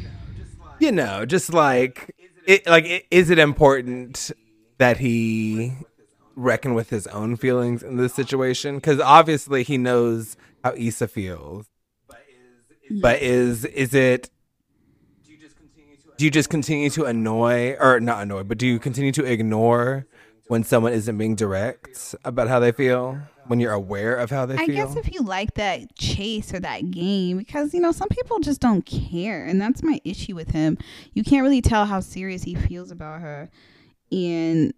[0.78, 2.14] You know, just like
[2.46, 4.30] it, like i- is it important
[4.78, 5.72] that he
[6.36, 8.76] reckon with his own feelings in this situation?
[8.76, 11.66] Because obviously he knows how Issa feels.
[13.00, 14.28] But is is it?
[16.22, 20.06] Do you just continue to annoy, or not annoy, but do you continue to ignore
[20.46, 23.20] when someone isn't being direct about how they feel?
[23.48, 24.86] When you're aware of how they feel I feel?
[24.86, 28.60] guess if you like that chase or that game, because you know some people just
[28.60, 30.78] don't care, and that's my issue with him.
[31.12, 33.50] You can't really tell how serious he feels about her,
[34.12, 34.72] and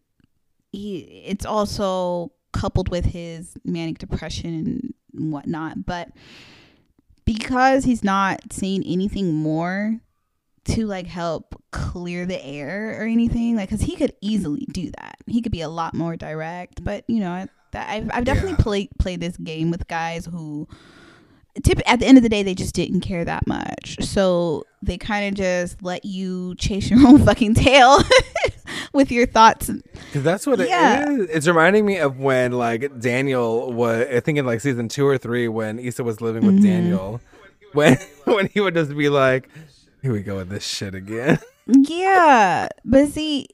[0.72, 5.84] he it's also coupled with his manic depression and whatnot.
[5.84, 6.08] But
[7.26, 10.00] because he's not saying anything more
[10.66, 15.16] to like help clear the air or anything, like because he could easily do that.
[15.26, 18.56] He could be a lot more direct, but you know, I, I've, I've definitely Yeah.
[18.64, 20.68] played played this game with guys who.
[21.62, 23.98] Tip, at the end of the day, they just didn't care that much.
[24.02, 28.00] So they kind of just let you chase your own fucking tail
[28.92, 29.70] with your thoughts.
[29.70, 31.04] Because that's what Yeah.
[31.12, 31.30] it is.
[31.30, 34.04] It's reminding me of when like Daniel was.
[34.08, 36.64] I think in like season two or three when Issa was living with Mm-hmm.
[36.64, 37.20] Daniel,
[37.72, 39.48] when when he would just be like,
[40.04, 43.48] "Here we go with this shit again." Yeah, but see,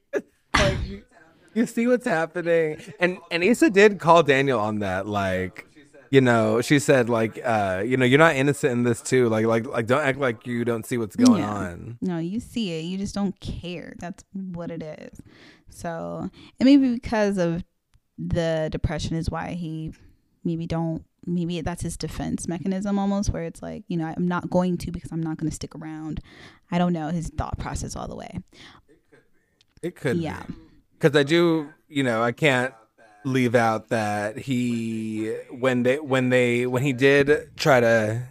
[1.55, 5.07] you see what's happening, and and Issa did call Daniel on that.
[5.07, 5.67] Like,
[6.11, 9.29] you know, she said like, uh, you know, you're not innocent in this too.
[9.29, 11.51] Like, like, like, don't act like you don't see what's going Yeah.
[11.55, 11.99] on.
[12.01, 12.83] No, you see it.
[12.83, 13.95] You just don't care.
[14.01, 15.21] That's what it is.
[15.69, 17.63] So, and maybe because of
[18.19, 19.93] the depression is why he
[20.43, 24.51] maybe don't maybe that's his defense mechanism almost where it's like, you know, I'm not
[24.51, 26.21] going to because I'm not going to stick around.
[26.71, 28.39] I don't know his thought process all the way.
[29.83, 30.41] It could, Yeah.
[30.41, 30.57] Um,
[30.99, 32.75] because I do, you know, I can't
[33.25, 38.23] leave out that he when they when they when he did try to,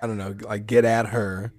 [0.00, 1.52] I don't know, like get at her,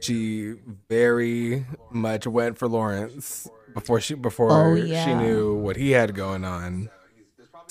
[0.00, 0.54] she
[0.88, 6.44] very much went for Lawrence before she before Oh, she knew what he had going
[6.44, 6.90] on.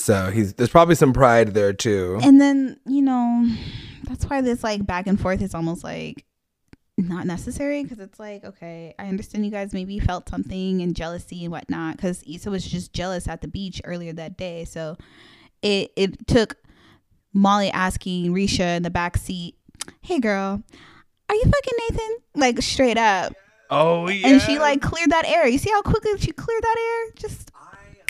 [0.01, 2.19] So he's there's probably some pride there too.
[2.23, 3.47] And then, you know,
[4.07, 6.25] that's why this like back and forth is almost like
[6.97, 11.43] not necessary because it's like, okay, I understand you guys maybe felt something and jealousy
[11.43, 14.65] and whatnot because Issa was just jealous at the beach earlier that day.
[14.65, 14.97] So
[15.61, 16.57] it, it took
[17.33, 19.55] Molly asking Risha in the back seat,
[20.01, 20.61] hey girl,
[21.29, 22.17] are you fucking Nathan?
[22.35, 23.33] Like straight up.
[23.69, 24.27] Oh yeah.
[24.27, 25.47] And she like cleared that air.
[25.47, 27.13] You see how quickly she cleared that air?
[27.15, 27.50] Just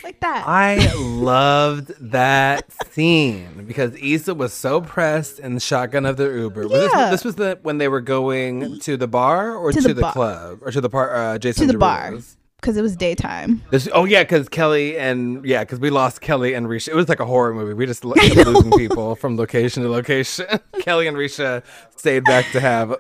[0.03, 0.43] like that.
[0.47, 6.67] I loved that scene because Issa was so pressed in the shotgun of the Uber.
[6.67, 7.09] Was Yeah.
[7.09, 9.93] This, this was the when they were going to the bar or To to, the
[9.95, 10.13] the, bar.
[10.13, 12.13] club or to the par uh, Jason to the bar
[12.61, 13.63] because it was daytime.
[13.71, 16.89] This, oh yeah, because Kelly and yeah, because we lost Kelly and Risha.
[16.89, 17.73] It was like a horror movie.
[17.73, 20.45] We just kept losing people from location to location.
[20.81, 21.63] Kelly and Risha
[21.95, 22.95] stayed back to have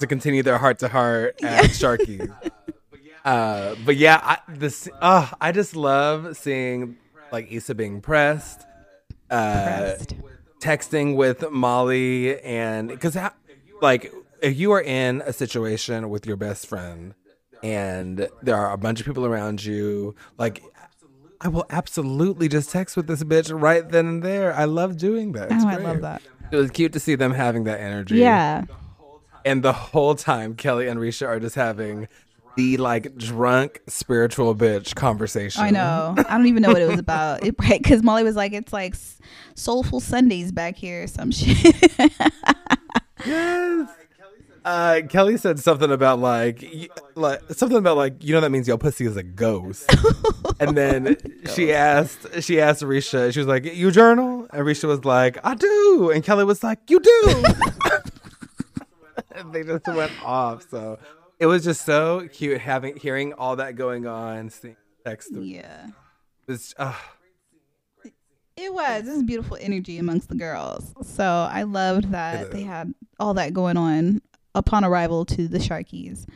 [0.00, 2.30] to continue their heart to heart at Sharky.
[3.26, 6.96] Uh, but yeah, I, this uh, I just love seeing
[7.32, 8.64] like Issa being pressed,
[9.30, 10.14] uh, Pressed.
[10.60, 13.16] texting with Molly, and because
[13.82, 17.14] like if you are in a situation with your best friend
[17.64, 20.62] and there are a bunch of people around you, like
[21.40, 24.54] I will absolutely just text with this bitch right then and there.
[24.54, 25.50] I love doing that.
[25.50, 26.22] It's Oh, I love that.
[26.52, 28.18] It was cute to see them having that energy.
[28.18, 28.66] Yeah.
[29.44, 32.06] And the whole time, Kelly and Risha are just having
[32.56, 35.62] the like drunk spiritual bitch conversation.
[35.62, 36.14] I know.
[36.16, 37.44] I don't even know what it was about.
[37.44, 37.82] It, right?
[37.82, 38.94] Because Molly was like, "It's like
[39.54, 41.92] soulful Sundays back here, or some shit."
[43.24, 43.88] Yes.
[44.64, 48.66] Uh, Kelly said something about like, y- like something about like you know that means
[48.66, 49.88] your pussy is a ghost.
[50.60, 51.16] and then
[51.54, 53.32] she asked she asked Risha.
[53.32, 56.80] She was like, "You journal?" And Risha was like, "I do." And Kelly was like,
[56.88, 57.44] "You do."
[59.36, 60.68] and they just went off.
[60.68, 60.98] So
[61.38, 64.50] it was just so cute having hearing all that going on.
[64.50, 65.88] Seeing text it yeah.
[66.46, 66.94] was uh,
[68.56, 69.04] It was.
[69.04, 70.94] This is beautiful energy amongst the girls.
[71.02, 74.22] So I loved that they had all that going on
[74.54, 76.26] upon arrival to the Sharky's,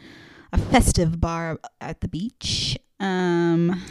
[0.52, 2.78] a festive bar at the beach.
[2.98, 3.82] Um,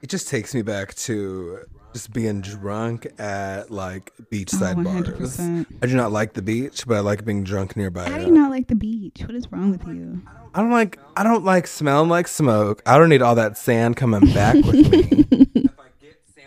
[0.00, 1.58] it just takes me back to
[1.92, 5.40] just being drunk at like beachside Oh, bars.
[5.82, 8.08] I do not like the beach, but I like being drunk nearby.
[8.08, 9.20] how do you not like the beach?
[9.22, 10.22] What is wrong with you?
[10.54, 12.82] I don't like I don't like smelling like smoke.
[12.86, 15.26] I don't need all that sand coming back with me.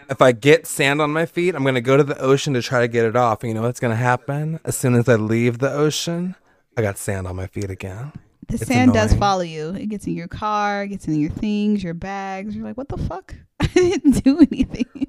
[0.10, 2.82] if I get sand on my feet, I'm gonna go to the ocean to try
[2.82, 3.43] to get it off.
[3.43, 4.60] And you know what's gonna happen?
[4.65, 6.36] As soon as I leave the ocean,
[6.77, 8.12] I got sand on my feet again.
[8.49, 9.69] The It's sand does follow you.
[9.69, 12.56] It gets in your car, gets in your things, your bags.
[12.56, 13.34] You're like, what the fuck?
[13.62, 15.02] I didn't do anything.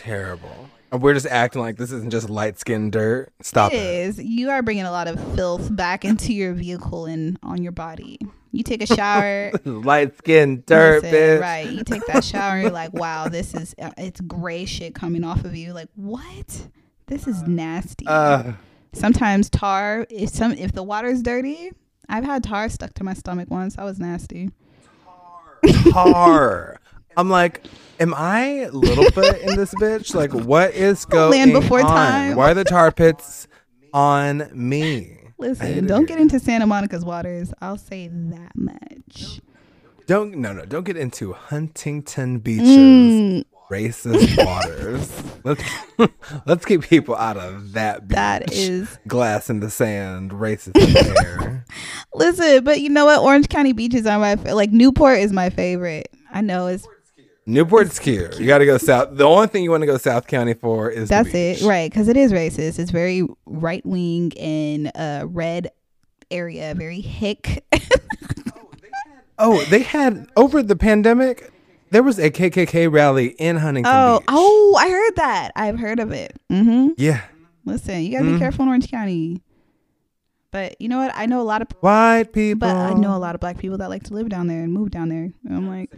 [0.00, 0.68] Terrible.
[0.92, 3.32] And we're just acting like this isn't just light skinned dirt.
[3.42, 4.08] Stop It it.
[4.08, 4.18] is.
[4.18, 8.18] You are bringing a lot of filth back into your vehicle and on your body.
[8.52, 9.52] You take a shower.
[9.64, 11.40] Light skinned dirt, listen, bitch.
[11.40, 11.70] Right.
[11.70, 15.22] You take that shower and you're like, wow, this is, uh, it's gray shit coming
[15.22, 15.72] off of you.
[15.72, 16.66] Like, what?
[17.06, 18.06] This is nasty.
[18.08, 18.54] Uh,
[18.92, 21.70] Sometimes tar, if some, if the water's dirty,
[22.08, 23.76] I've had tar stuck to my stomach once.
[23.76, 24.50] That was nasty.
[25.62, 25.92] Tar.
[25.92, 26.79] tar.
[27.16, 27.64] I'm like,
[27.98, 30.14] am I little Littlefoot in this bitch?
[30.14, 31.86] Like, what is going Land before on?
[31.86, 32.36] time.
[32.36, 33.46] Why are the tar pits
[33.92, 35.16] on me?
[35.38, 37.52] Listen, don't get into Santa Monica's waters.
[37.60, 39.40] I'll say that much.
[40.06, 45.22] Don't no no don't get into Huntington Beach's Mm, racist waters.
[45.44, 45.62] Let's
[46.46, 48.08] let's keep people out of that.
[48.08, 48.16] Beach.
[48.16, 50.76] that is glass in the sand, racist
[51.24, 51.64] air.
[52.14, 53.20] listen, but you know what?
[53.20, 56.10] Orange County beaches are my like Newport is my favorite.
[56.32, 56.86] I know it's
[57.46, 58.38] Newport's cute.
[58.38, 59.16] You got to go south.
[59.16, 61.90] The only thing you want to go South County for is that's it, right?
[61.90, 62.78] Because it is racist.
[62.78, 65.70] It's very right wing and uh, red
[66.30, 67.64] area, very hick.
[69.42, 71.50] Oh, they had over the pandemic.
[71.90, 74.26] There was a KKK rally in Huntington oh, Beach.
[74.28, 75.52] oh, I heard that.
[75.56, 76.38] I've heard of it.
[76.52, 76.88] Mm-hmm.
[76.98, 77.22] yeah.
[77.64, 78.34] Listen, you gotta Mhm.
[78.34, 79.42] be careful in Orange County.
[80.50, 81.12] But you know what?
[81.14, 82.60] I know a lot of, White people.
[82.60, 84.72] but I know a lot of black people that like to live down there and
[84.72, 85.32] move down there.
[85.46, 85.90] And I'm like,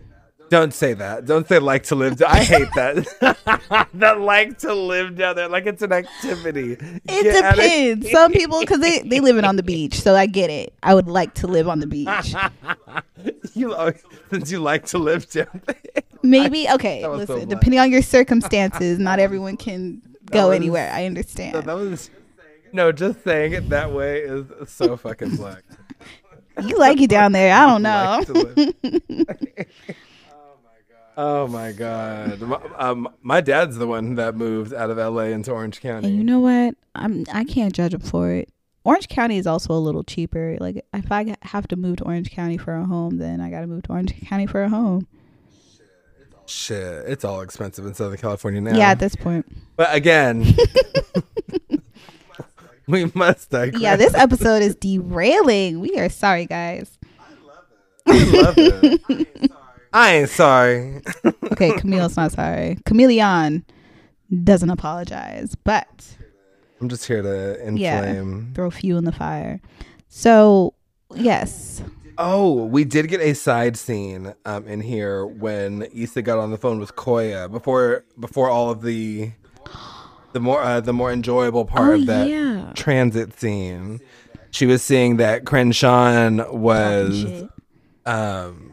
[0.53, 1.25] Don't say that.
[1.25, 2.23] Don't say like to live.
[2.23, 3.89] I hate that.
[3.95, 6.73] that like to live down there like it's an activity.
[6.73, 8.11] It Get depends.
[8.11, 10.75] Some people, because they they live it on the beach, so I get it.
[10.83, 12.35] I would like to live on the beach.
[13.55, 13.95] you al-
[14.29, 16.03] since you like to live down there.
[16.23, 17.01] Maybe okay.
[17.01, 20.93] That was so Listen, depending on your circumstances, not everyone can go was- anywhere.
[20.93, 21.65] I understand.
[21.65, 22.11] that was
[22.75, 25.63] no, just saying it that way is so fucking black.
[26.63, 27.55] You like it down there.
[27.55, 28.23] I don't know.
[31.17, 31.39] Like to live.
[31.41, 32.41] oh my god!
[32.41, 36.09] My, um, my dad's the one that moved out of LA into Orange County.
[36.09, 36.75] And you know what?
[36.95, 38.49] I'm I can't judge him for it.
[38.85, 40.57] Orange County is also a little cheaper.
[40.61, 43.61] Like if I have to move to Orange County for a home, then I got
[43.61, 45.07] to move to Orange County for a home.
[46.47, 48.77] Shit, it's all expensive in Southern California now.
[48.77, 49.47] Yeah, at this point.
[49.77, 50.45] but again,
[52.89, 53.81] we must digress.
[53.81, 55.79] Yeah, this episode is derailing.
[55.81, 56.99] We are sorry, guys.
[58.05, 59.01] I love it.
[59.09, 59.62] I
[59.95, 61.01] ain't sorry.
[61.53, 62.79] Okay, Camille's not sorry.
[62.87, 63.65] Chameleon
[64.43, 66.17] doesn't apologize, but
[66.81, 68.03] I'm just here to Yeah.
[68.03, 68.53] inflame.
[68.55, 69.61] throw fuel in the fire.
[70.09, 70.73] So,
[71.15, 71.83] yes.
[72.19, 76.57] Oh, we did get a side scene um, in here when Issa got on the
[76.59, 79.33] phone with Koya before before all of the
[80.33, 82.73] the more uh, the more enjoyable part Oh, of that yeah.
[82.75, 84.01] transit scene.
[84.51, 87.45] She was seeing that Crenshawn was
[88.07, 88.72] um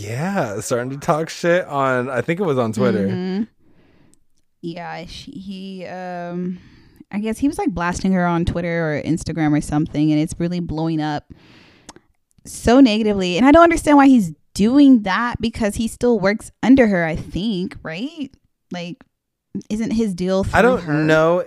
[0.00, 3.08] yeah, starting to talk shit on I think it was on Twitter.
[3.08, 3.48] Mhm.
[4.62, 6.58] Yeah, she, he um
[7.12, 10.34] I guess he was like blasting her on Twitter or Instagram or something and it's
[10.38, 11.32] really blowing up
[12.44, 13.36] so negatively.
[13.36, 17.16] And I don't understand why he's doing that because he still works under her, I
[17.16, 18.30] think, right?
[18.70, 19.02] Like
[19.68, 20.92] isn't his deal I don't her?
[20.94, 21.44] know.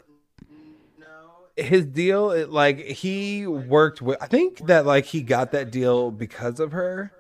[1.56, 4.18] His deal, it, like he worked with.
[4.20, 7.12] I think that like he got that deal because of her,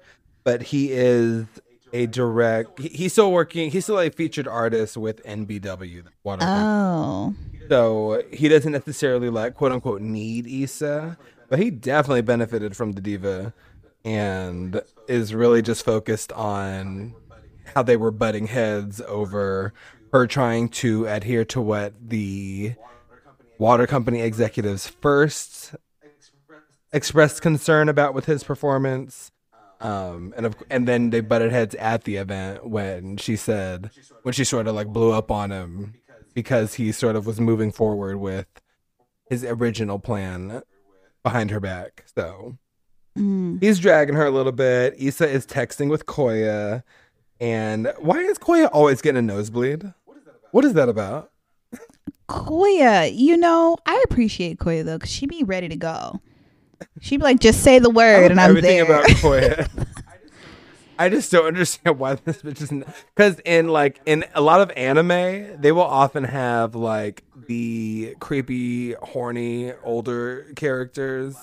[0.43, 1.45] but he is
[1.93, 2.79] a direct.
[2.79, 3.71] He's still working.
[3.71, 6.03] He's still a featured artist with NBW.
[6.23, 7.35] Water Oh.
[7.69, 11.17] So he doesn't necessarily like quote unquote need Issa,
[11.49, 13.53] but he definitely benefited from the diva,
[14.03, 17.13] and is really just focused on
[17.73, 19.73] how they were butting heads over
[20.11, 22.75] her trying to adhere to what the
[23.57, 25.75] water company executives first
[26.91, 29.31] expressed concern about with his performance.
[29.83, 33.91] Um, and of, and then they butted heads at the event when she said
[34.23, 35.93] when she sort of like blew up on him
[36.33, 38.47] because he sort of was moving forward with
[39.29, 40.61] his original plan
[41.21, 42.05] behind her back.
[42.15, 42.57] So
[43.17, 43.61] Mm.
[43.61, 44.95] he's dragging her a little bit.
[44.97, 46.81] Issa is texting with Koya,
[47.39, 49.93] and why is Koya always getting a nosebleed?
[50.49, 51.29] What is that about?
[52.29, 56.21] Koya, you know, I appreciate Koya though, cause she be ready to go.
[57.01, 58.85] She'd be like, just say the word, and I'm everything there.
[58.85, 59.87] about Koya.
[60.99, 62.71] I just don't understand why this bitch is
[63.15, 68.93] because in like in a lot of anime, they will often have like the creepy,
[68.93, 71.35] horny older characters.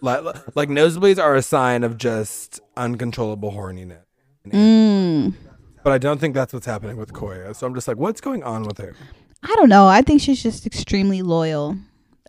[0.00, 0.22] Like
[0.56, 4.02] like nosebleeds are a sign of just uncontrollable horniness.
[4.48, 5.34] Mm.
[5.82, 7.54] But I don't think that's what's happening with Koya.
[7.54, 8.94] So I'm just like, what's going on with her?
[9.42, 9.86] I don't know.
[9.86, 11.76] I think she's just extremely loyal,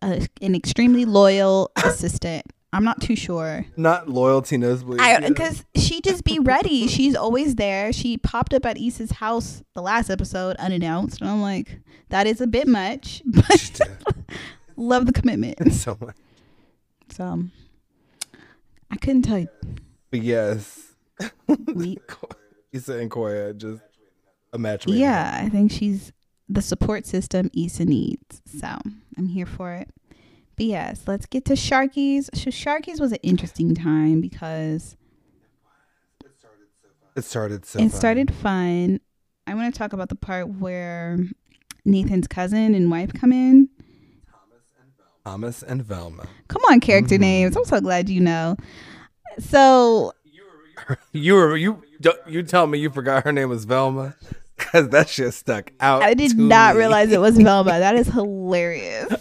[0.01, 2.43] uh, an extremely loyal assistant.
[2.73, 3.65] I'm not too sure.
[3.77, 5.29] Not loyalty either.
[5.29, 6.87] because she just be ready.
[6.87, 7.93] She's always there.
[7.93, 11.79] She popped up at Issa's house the last episode unannounced, and I'm like,
[12.09, 13.79] that is a bit much, but
[14.75, 15.71] love the commitment.
[15.73, 16.17] so much.
[17.09, 17.43] So
[18.91, 19.47] I couldn't tell you.
[20.11, 20.93] But yes,
[21.73, 21.99] We-
[22.73, 23.81] Issa and Koya just
[24.51, 24.85] a match.
[24.85, 26.11] yeah, I think she's
[26.47, 28.41] the support system Issa needs.
[28.59, 28.67] So
[29.17, 29.89] I'm here for it.
[30.57, 32.29] But yes, let's get to Sharky's.
[32.33, 34.95] So Sharky's was an interesting time because
[37.15, 37.79] It started so.
[37.79, 37.89] it fun.
[37.91, 38.99] started fun.
[39.47, 41.17] I want to talk about the part where
[41.85, 43.69] Nathan's cousin and wife come in.
[45.23, 46.27] Thomas and Velma.
[46.49, 47.21] Come on, character Mm-hmm.
[47.21, 47.55] names.
[47.57, 48.57] I'm so glad you know.
[49.39, 50.13] So
[51.13, 54.15] You were you don't you tell me you forgot her name was Velma
[54.57, 56.03] because that shit stuck out.
[56.03, 56.79] I did not me.
[56.79, 57.79] realize it was Velma.
[57.79, 59.13] That is hilarious.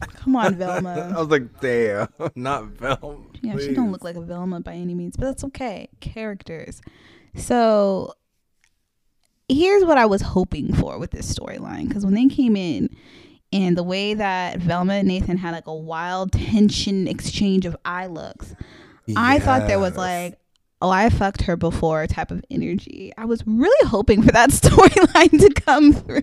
[0.00, 1.12] Come on, Velma.
[1.16, 3.18] I was like, damn, not Velma.
[3.42, 5.88] Yeah, she don't look like a Velma by any means, but that's okay.
[6.00, 6.80] Characters.
[7.34, 8.14] So
[9.48, 12.90] here's what I was hoping for with this storyline because when they came in
[13.52, 18.06] and the way that Velma and Nathan had like a wild tension exchange of eye
[18.06, 18.54] looks,
[19.16, 20.38] I thought there was like,
[20.82, 23.12] oh, I fucked her before type of energy.
[23.16, 26.22] I was really hoping for that storyline to come through.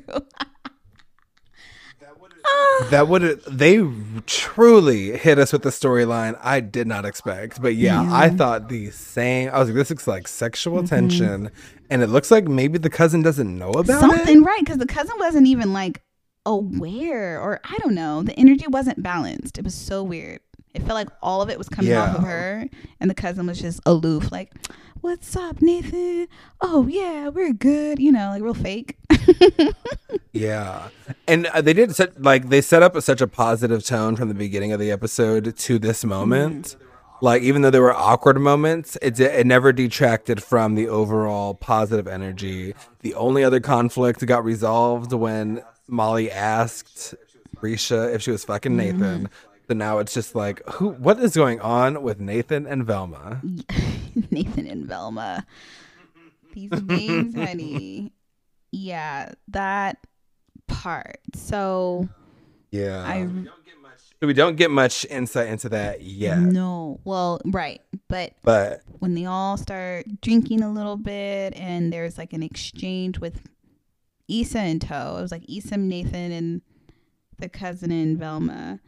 [2.90, 3.82] That would they
[4.26, 7.62] truly hit us with the storyline I did not expect.
[7.62, 9.50] But yeah, I thought the same.
[9.50, 10.86] I was like, this looks like sexual Mm-hmm.
[10.88, 11.52] tension,
[11.90, 14.46] and it looks like maybe the cousin doesn't know about Something it.
[14.46, 16.02] right because the cousin wasn't even like
[16.46, 18.22] aware or I don't know.
[18.24, 19.58] The energy wasn't balanced.
[19.58, 20.42] It was so weird.
[20.74, 22.68] It felt like all of it was coming off of her,
[23.00, 24.52] and the cousin was just aloof, like,
[25.02, 26.28] "What's up, Nathan?
[26.62, 28.98] Oh yeah, we're good." You know, like real fake.
[30.34, 30.90] Yeah,
[31.28, 34.34] and uh, they did such like they set up such a positive tone from the
[34.34, 36.76] beginning of the episode to this moment.
[37.22, 42.08] Like even though there were awkward moments, it it never detracted from the overall positive
[42.08, 42.74] energy.
[43.02, 47.14] The only other conflict got resolved when Molly asked
[47.58, 49.30] Risha if she was fucking Nathan.
[49.74, 50.90] So now it's just like, who?
[50.90, 53.42] What is going on with Nathan and Velma?
[54.30, 55.48] Nathan and Velma.
[56.54, 58.14] These names, honey.
[58.72, 59.98] Yeah, that
[60.68, 61.22] part.
[61.34, 62.08] So
[62.70, 63.04] Yeah.
[63.04, 63.28] I
[64.24, 66.38] we don't get much insight into that yet.
[66.38, 67.00] no.
[67.04, 72.34] Well, right, but But when they all start drinking a little bit and there's like
[72.34, 73.42] an exchange with
[74.30, 75.18] Issa in tow.
[75.18, 76.62] It was like Issa, Nathan, and
[77.40, 78.80] the cousin and Velma.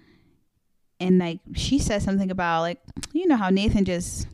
[0.99, 2.79] And like she says something about like
[3.13, 4.27] you know how Nathan just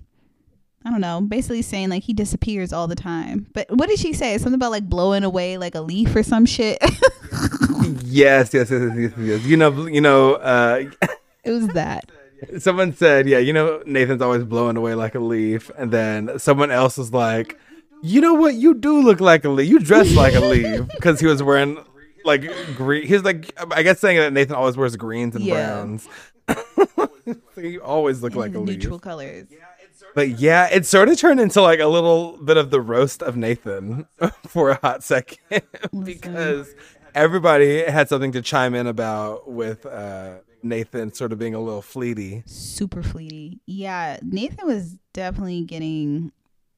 [0.85, 3.47] I don't know, basically saying like he disappears all the time.
[3.53, 4.37] But what did she say?
[4.37, 6.77] Something about like blowing away like a leaf or some shit.
[8.03, 9.43] yes, yes, yes, yes, yes.
[9.45, 10.83] You know, you know, uh
[11.43, 12.11] it was that.
[12.59, 16.71] someone said, yeah, you know, Nathan's always blowing away like a leaf, and then someone
[16.71, 17.57] else was like,
[18.01, 19.69] you know what, you do look like a leaf.
[19.69, 21.77] You dress like a leaf because he was wearing
[22.25, 22.43] like
[22.75, 23.05] green.
[23.07, 25.53] He's like, I guess saying that Nathan always wears greens and Yeah.
[25.53, 26.07] browns.
[27.55, 28.77] so you always look like a In leaf.
[28.79, 29.47] neutral colors.
[30.15, 33.37] But yeah, it sort of turned into like a little bit of the roast of
[33.37, 34.07] Nathan
[34.47, 35.61] for a hot second
[36.03, 36.73] because
[37.15, 41.81] everybody had something to chime in about with uh, Nathan sort of being a little
[41.81, 42.47] fleety.
[42.49, 43.59] Super fleety.
[43.65, 46.31] Yeah, Nathan was definitely getting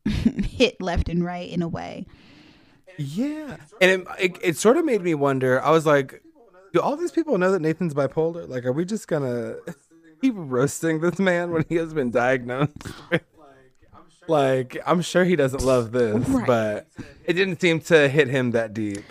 [0.06, 2.06] hit left and right in a way.
[2.98, 5.60] Yeah, and it, it it sort of made me wonder.
[5.64, 6.22] I was like,
[6.74, 8.48] do all these people know that Nathan's bipolar?
[8.50, 9.56] Like, are we just gonna
[10.22, 12.72] keep roasting this man when he has been diagnosed?
[14.28, 16.48] like, I'm sure he doesn't love this, Right.
[16.48, 16.88] but
[17.26, 19.04] it didn't seem to hit him that deep.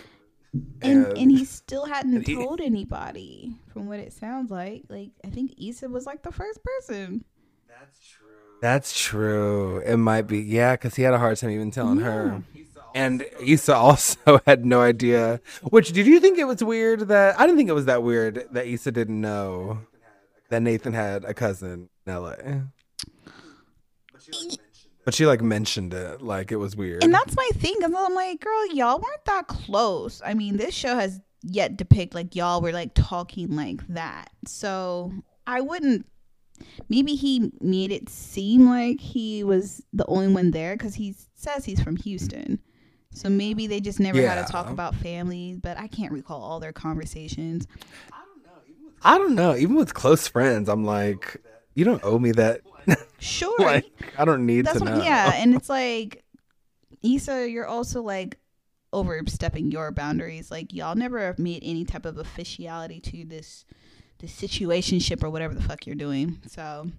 [0.81, 4.83] And And- and he still hadn't he- told anybody from what it sounds like.
[4.89, 7.23] Like I think Issa was like the first person.
[7.67, 8.27] That's true.
[8.61, 9.79] That's true.
[9.79, 12.41] It might be, yeah, because he had a hard time even telling her.
[12.95, 15.41] And Issa also had no idea.
[15.63, 18.47] Which did you think it was weird that I didn't think it was that weird
[18.51, 19.79] that Issa didn't know
[20.49, 22.35] that Nathan had a cousin in LA.
[25.05, 27.03] But she like mentioned it like it was weird.
[27.03, 27.75] And that's my thing.
[27.81, 30.21] Cause I'm like, girl, y'all weren't that close.
[30.23, 34.29] I mean, this show has yet depict like y'all were like talking like that.
[34.45, 35.11] So
[35.45, 36.05] I wouldn't.
[36.87, 41.65] Maybe he made it seem like he was the only one there because he says
[41.65, 42.59] he's from Houston.
[43.13, 45.57] So maybe they just never had to talk about family.
[45.61, 47.67] But I can't recall all their conversations.
[49.03, 49.55] I don't know.
[49.55, 51.41] Even with close friends, I'm like,
[51.75, 52.61] you don't owe me that.
[53.19, 53.85] Sure, like,
[54.17, 55.03] I don't need That's to what, know.
[55.03, 56.23] yeah, and it's like,
[57.01, 58.37] Issa, you're also like
[58.91, 60.51] overstepping your boundaries.
[60.51, 63.65] Like y'all never have made any type of officiality to this,
[64.19, 66.39] this situationship or whatever the fuck you're doing.
[66.47, 66.91] So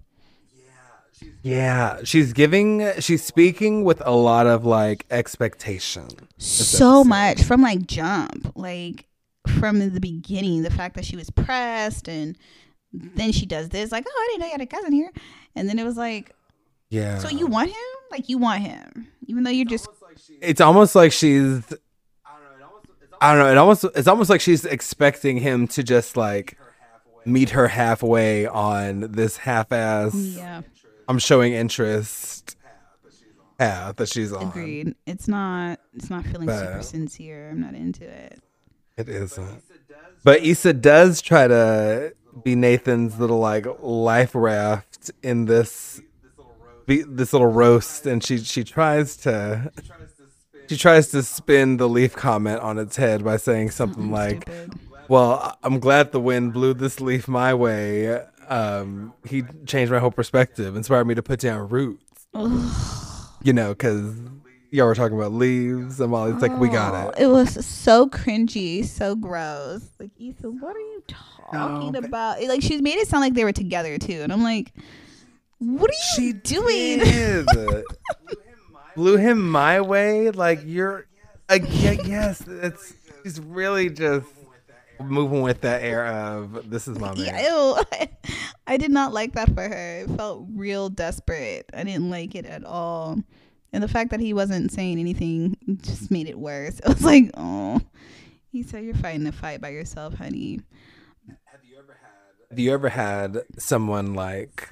[1.43, 6.07] Yeah, she's giving, she's speaking with a lot of like expectation.
[6.37, 9.05] so much from like jump, like
[9.59, 12.37] from the beginning, the fact that she was pressed and
[12.93, 15.11] then she does this, like, oh, I didn't know you had a cousin here,
[15.55, 16.33] and then it was like,
[16.89, 17.17] Yeah.
[17.19, 17.75] so you want him?
[18.11, 19.87] Like you want him, even though you're just
[20.41, 21.63] it's almost like she's
[23.19, 26.57] I don't know, it almost it's almost like she's expecting him to just like
[27.25, 30.61] meet her halfway on this half ass yeah.
[31.07, 32.57] I'm showing interest
[33.57, 34.47] path that she's on.
[34.47, 34.95] Agreed.
[35.05, 35.79] It's not.
[35.93, 37.49] It's not feeling super sincere.
[37.51, 38.41] I'm not into it.
[38.97, 39.63] It isn't.
[40.23, 46.01] But Issa does try to be Nathan's little like life raft in this
[46.85, 49.71] be, this little roast and she she tries to
[50.67, 54.49] she tries to spin the leaf comment on its head by saying something like.
[55.07, 58.23] Well, I'm glad the wind blew this leaf my way.
[58.47, 62.27] Um, he changed my whole perspective, inspired me to put down roots.
[63.43, 64.15] You know, because
[64.71, 65.99] y'all were talking about leaves.
[65.99, 67.23] I'm all, it's like, we got it.
[67.23, 69.87] It was so cringy, so gross.
[69.99, 72.43] Like Ethan, what are you talking No, but- about?
[72.43, 74.73] Like she made it sound like they were together too, and I'm like,
[75.59, 76.99] what are you doing?
[76.99, 77.47] did.
[78.95, 80.31] blew him my way.
[80.31, 81.05] Like, you're,
[81.49, 82.93] uh, yeah, yes, it's,
[83.23, 84.25] he's really just
[85.03, 87.25] moving with that air of, this is my man.
[87.25, 88.07] Yeah, ew.
[88.67, 89.99] I did not like that for her.
[90.01, 91.69] It felt real desperate.
[91.73, 93.17] I didn't like it at all.
[93.73, 96.79] And the fact that he wasn't saying anything just made it worse.
[96.85, 97.81] It was like, oh,
[98.51, 100.61] he said you're fighting a fight by yourself, honey.
[101.45, 104.71] Have you ever had Have you ever had someone like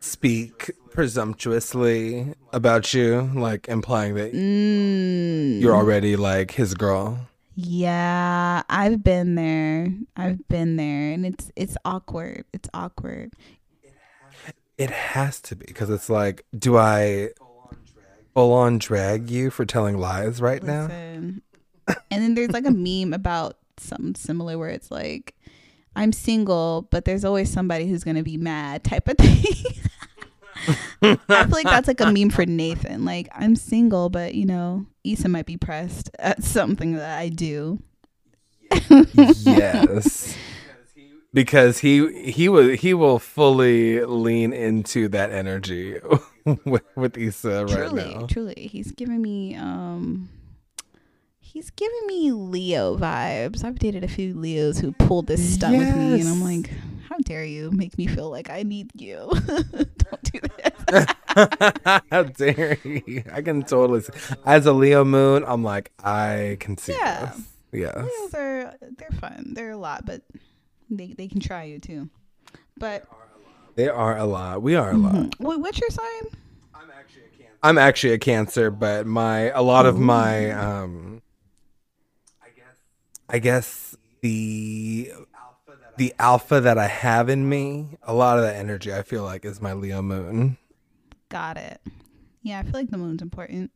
[0.00, 7.28] speak presumptuously about you, like implying that Mm, you're already like his girl?
[7.58, 9.88] Yeah, I've been there.
[10.14, 12.44] I've been there, and it's it's awkward.
[12.52, 13.32] It's awkward.
[14.76, 17.30] It has to be because it's like, do I
[18.34, 20.88] full on drag you for telling lies right now?
[20.90, 21.40] And
[22.10, 25.34] then there's like a meme about something similar where it's like,
[25.94, 29.44] I'm single, but there's always somebody who's gonna be mad type of thing.
[31.02, 33.04] I feel like that's like a meme for Nathan.
[33.04, 37.82] Like I'm single, but you know, Issa might be pressed at something that I do.
[38.90, 40.36] yes.
[41.32, 45.98] Because he he will he will fully lean into that energy
[46.64, 48.26] with, with Issa right truly, now.
[48.26, 50.30] truly, he's giving me um,
[51.56, 53.64] he's giving me Leo vibes.
[53.64, 56.70] I've dated a few Leos who pulled this stunt with me, and I'm like,
[57.08, 59.30] how dare you make me feel like I need you?
[59.46, 61.06] Don't do this.
[62.10, 63.24] How dare you?
[63.32, 64.12] I can totally see.
[64.44, 67.32] As a Leo moon, I'm like, I can see Yeah.
[67.34, 67.48] this.
[67.72, 67.96] Yes.
[67.96, 69.52] Leos are they're fun.
[69.54, 70.20] They're a lot, but
[70.90, 72.10] they they can try you too.
[72.76, 73.06] But
[73.76, 74.60] They are a lot.
[74.62, 75.14] We are a lot.
[75.14, 75.40] Mhm.
[75.40, 76.22] wait, what's your sign?
[76.74, 77.58] I'm actually a cancer.
[77.62, 81.22] I'm actually a cancer, but my a lot of my um
[83.28, 85.12] I guess the
[85.96, 89.44] the alpha that I have in me, a lot of that energy I feel like
[89.44, 90.58] is my Leo moon.
[91.28, 91.80] Got it.
[92.42, 93.72] Yeah, I feel like the moon's important.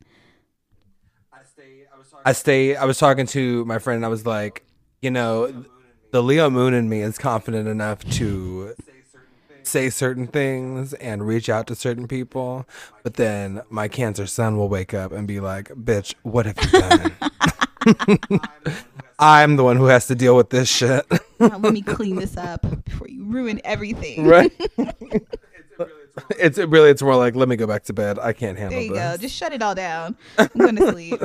[2.25, 4.65] I stay I was talking to my friend and I was like,
[5.01, 5.65] you know,
[6.13, 8.75] the Leo moon in me is confident enough to
[9.63, 12.67] say certain things and reach out to certain people,
[13.03, 16.81] but then my cancer sun will wake up and be like, "Bitch, what have you
[16.81, 18.41] done?"
[19.21, 21.05] I'm the one who has to deal with this shit.
[21.39, 24.27] Now, let me clean this up before you ruin everything.
[24.27, 24.51] right?
[26.39, 28.19] it's it really it's more like, "Let me go back to bed.
[28.19, 28.89] I can't handle it.
[28.89, 29.23] There you this." go.
[29.23, 30.17] Just shut it all down.
[30.39, 31.21] I'm going to sleep.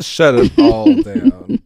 [0.00, 1.62] Shut it all down.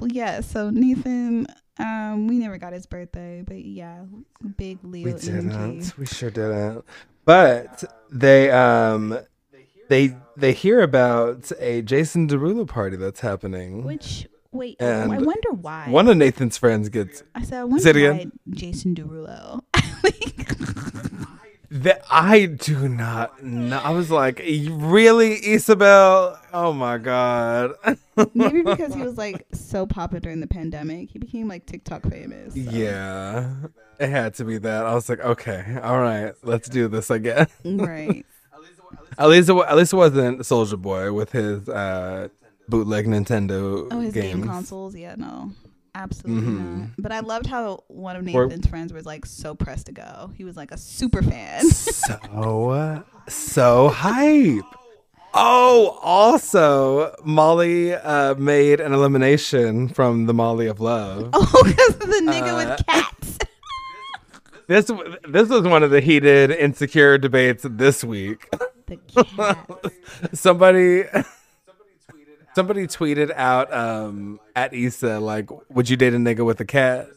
[0.00, 0.40] well, yeah.
[0.40, 1.46] So Nathan,
[1.78, 4.04] um, we never got his birthday, but yeah,
[4.56, 5.26] big Leo We energy.
[5.30, 5.98] didn't.
[5.98, 6.84] We sure didn't.
[7.24, 9.18] But they um
[9.88, 13.84] they they hear about a Jason Derulo party that's happening.
[13.84, 15.86] Which wait, And I wonder why.
[15.88, 18.26] One of Nathan's friends gets I said, I wonder why.
[18.50, 19.60] Jason Derulo.
[21.70, 23.78] that I do not know.
[23.78, 26.40] I was like, really, Isabel?
[26.52, 27.72] Oh my god.
[28.34, 32.54] Maybe because he was like so popular during the pandemic, he became like TikTok famous.
[32.54, 32.60] so.
[32.60, 33.50] yeah.
[33.98, 34.86] It had to be that.
[34.86, 37.46] I was like, okay, all right, let's do this again.
[37.64, 38.24] Right.
[39.18, 42.28] At least, it, at least it wasn't Soldier Boy with his uh,
[42.68, 44.34] bootleg Nintendo Oh, his games.
[44.40, 44.94] game consoles.
[44.96, 45.52] Yeah, no,
[45.94, 46.78] absolutely Mhm.
[46.80, 46.88] not.
[46.98, 50.30] But I loved how one of Or- Nathan's friends was like so pressed to go.
[50.36, 51.68] He was like a super fan.
[51.70, 54.64] so so hype.
[55.36, 61.30] Oh, also, Molly uh, made an elimination from the Molly of Love.
[61.32, 63.38] oh, because the nigga Uh, with cats.
[64.66, 64.90] This
[65.28, 68.48] this was one of the heated insecure debates this week.
[68.86, 70.40] the cats.
[70.40, 71.04] Somebody
[72.54, 77.08] somebody tweeted out um, at Issa like, "Would you date a nigga with a cat?"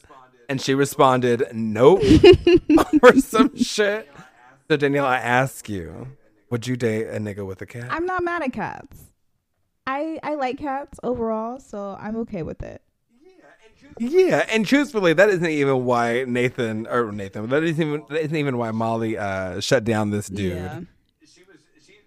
[0.50, 2.02] And she responded, "Nope,"
[3.04, 4.10] or some shit.
[4.70, 6.08] So Danielle, I ask you,
[6.50, 7.88] would you date a nigga with a cat?
[7.90, 8.98] I'm not mad at cats.
[9.86, 12.82] I I like cats overall, so I'm okay with it.
[14.00, 17.50] Yeah, and truthfully, that isn't even why Nathan or Nathan.
[17.50, 20.54] That isn't even that isn't even why Molly uh, shut down this dude.
[20.54, 20.82] Yeah.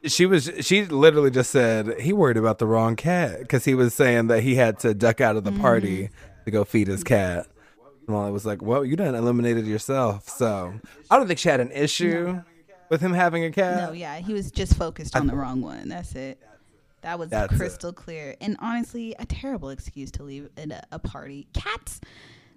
[0.05, 3.93] She was she literally just said he worried about the wrong cat because he was
[3.93, 6.45] saying that he had to duck out of the party Mm-hmm.
[6.47, 7.47] to go feed his cat.
[8.07, 10.73] And Molly was like, "Well, you done eliminated yourself." So
[11.11, 12.41] I don't think she had an issue
[12.89, 13.77] with him having a cat.
[13.89, 15.89] No, yeah, he was just focused on the wrong one.
[15.91, 16.41] That's it.
[17.03, 17.57] That was That's it.
[17.57, 18.37] crystal clear.
[18.41, 21.47] And honestly, a terrible excuse to leave a, a party.
[21.53, 22.01] Cats,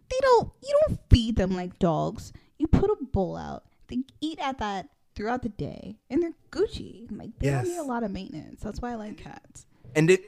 [0.10, 0.50] they don't.
[0.64, 2.32] You don't feed them like dogs.
[2.58, 3.64] You put a bowl out.
[3.88, 7.08] They eat at that throughout the day, and they're Gucci.
[7.12, 8.62] Like they don't need a lot of maintenance.
[8.62, 9.66] That's why I like cats.
[9.96, 10.24] And it,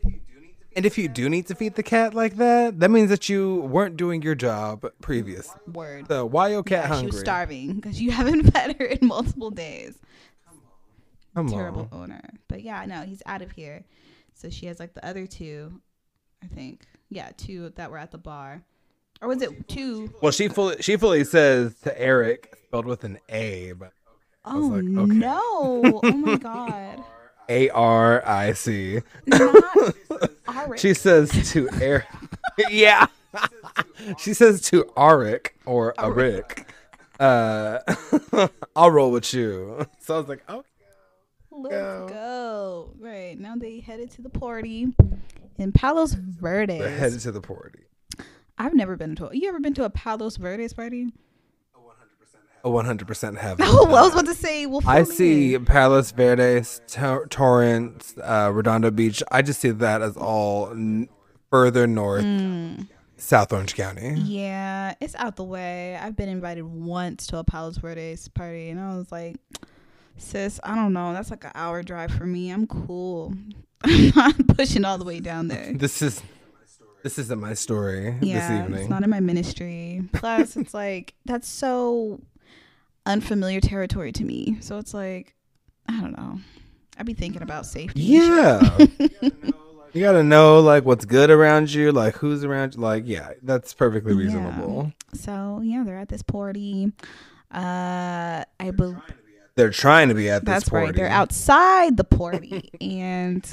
[0.76, 3.62] and if you do need to feed the cat like that, that means that you
[3.62, 5.50] weren't doing your job previous.
[5.72, 6.08] Word.
[6.08, 7.12] So why your cat Yeah, hungry?
[7.12, 9.98] She was starving because you haven't fed her in multiple days.
[11.36, 12.04] Come Terrible on.
[12.04, 12.22] owner.
[12.48, 13.84] But yeah, no, he's out of here.
[14.34, 15.82] So she has like the other two,
[16.44, 16.86] I think.
[17.10, 18.64] Yeah, two that were at the bar.
[19.22, 20.14] Or was it two?
[20.22, 23.92] Well, she fully she fully says to Aric spelled with an A, but
[24.46, 25.14] Oh like, okay.
[25.18, 26.00] no!
[26.04, 27.04] Oh my god!
[27.50, 29.02] A R I C.
[30.78, 32.06] She says to Aric.
[32.70, 33.08] yeah.
[34.18, 36.66] she says to Arik or Arik.
[37.20, 37.80] Uh,
[38.76, 39.86] I'll roll with you.
[40.00, 40.64] So I was like, oh,
[41.52, 42.08] Let's go.
[42.10, 42.94] go.
[43.00, 44.88] Right now they headed to the party
[45.58, 46.80] in Palos Verdes.
[46.80, 47.80] we're headed to the party.
[48.58, 49.30] I've never been to.
[49.30, 51.12] A, you ever been to a Palos Verdes party?
[52.66, 53.60] A 100% have.
[53.62, 54.66] Oh, well, I was about to say.
[54.66, 55.58] Well, I me see.
[55.60, 59.22] Palos Verdes, Tor- Torrance, uh, Redondo Beach.
[59.32, 61.08] I just see that as all n-
[61.52, 62.88] further north, Mm.
[63.18, 64.16] South Orange County.
[64.20, 65.96] Yeah, it's out the way.
[65.96, 69.36] I've been invited once to a Palos Verdes party, and I was like,
[70.18, 71.14] sis, I don't know.
[71.14, 72.50] That's like an hour drive for me.
[72.50, 73.34] I'm cool.
[73.84, 75.72] I'm not pushing all the way down there.
[75.78, 76.22] This is
[77.04, 78.80] this isn't my story Yeah, this evening.
[78.82, 80.02] it's not in my ministry.
[80.14, 82.20] Plus, it's like that's so
[83.06, 84.58] unfamiliar territory to me.
[84.62, 85.36] So it's like,
[85.88, 86.40] I don't know.
[86.98, 88.02] I'd be thinking about safety.
[88.02, 88.78] yeah.
[89.22, 92.82] you gotta know like what's good around you, like who's around you.
[92.82, 94.20] Like, yeah, that's perfectly Yeah.
[94.20, 94.94] reasonable.
[95.14, 96.92] So yeah, they're at this party.
[97.54, 98.98] Uh, I believe
[99.56, 100.88] They're trying to be at this that's party.
[100.88, 100.96] right.
[100.96, 103.44] They're outside the party and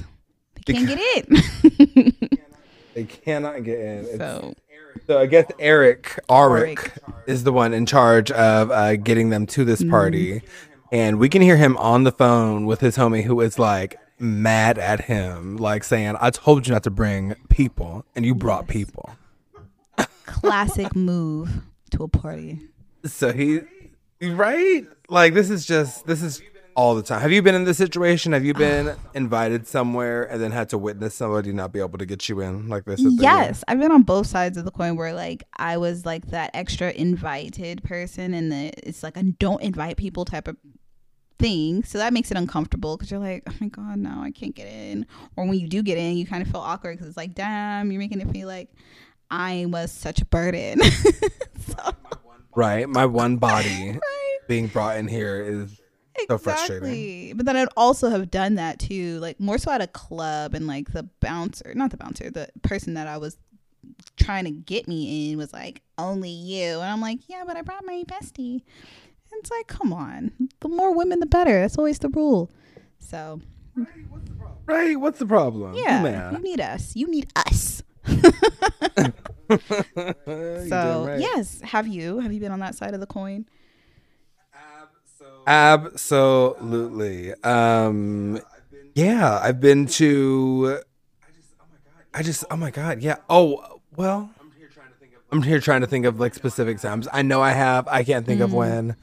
[0.66, 2.12] they can't get in.
[2.94, 3.98] They cannot get in.
[4.04, 4.54] It's- so
[5.06, 6.92] So I guess Aric Auric.
[7.26, 10.42] is the one in charge of uh, getting them to this party,
[10.90, 14.78] and we can hear him on the phone with his homie who is like mad
[14.78, 19.10] at him, like saying, "I told you not to bring people, and you brought people."
[20.32, 22.60] classic move to a party.
[23.04, 23.60] So he,
[24.20, 24.86] right?
[25.08, 26.42] Like this is just this is
[26.74, 27.20] all the time.
[27.20, 28.32] Have you been in this situation?
[28.32, 32.06] Have you been invited somewhere and then had to witness somebody not be able to
[32.06, 33.00] get you in like this?
[33.02, 36.50] Yes, I've been on both sides of the coin where like I was like that
[36.54, 40.56] extra invited person, and the it's like a don't invite people type of
[41.38, 41.84] thing.
[41.84, 44.68] So that makes it uncomfortable because you're like, oh my god, no, I can't get
[44.68, 45.06] in.
[45.36, 47.90] Or when you do get in, you kind of feel awkward because it's like, damn,
[47.90, 48.70] you're making it feel like
[49.30, 50.80] I was such a burden.
[51.66, 51.92] so,
[52.54, 52.88] Right.
[52.88, 54.38] My one body right.
[54.46, 55.80] being brought in here is
[56.28, 56.88] so frustrating.
[56.88, 57.32] Exactly.
[57.34, 60.66] But then I'd also have done that too, like more so at a club and
[60.66, 63.36] like the bouncer, not the bouncer, the person that I was
[64.16, 66.74] trying to get me in was like, only you.
[66.80, 68.62] And I'm like, yeah, but I brought my bestie.
[69.32, 70.30] And it's like, come on.
[70.60, 71.60] The more women, the better.
[71.60, 72.50] That's always the rule.
[72.98, 73.40] So,
[74.66, 75.00] Right?
[75.00, 75.74] What's the problem?
[75.74, 76.94] yeah, You you need us.
[76.94, 77.82] You need us.
[80.68, 81.20] So, right.
[81.20, 81.60] yes.
[81.62, 82.20] Have you?
[82.20, 83.46] Have you been on that side of the coin?
[85.46, 87.34] Absolutely.
[87.42, 88.40] Um
[88.94, 90.80] yeah, I've been to
[92.14, 93.16] I just oh my god, yeah.
[93.30, 94.30] Oh, well,
[95.30, 97.08] I'm here trying to think of like specific times.
[97.12, 97.88] I know I have.
[97.88, 98.96] I can't think of when.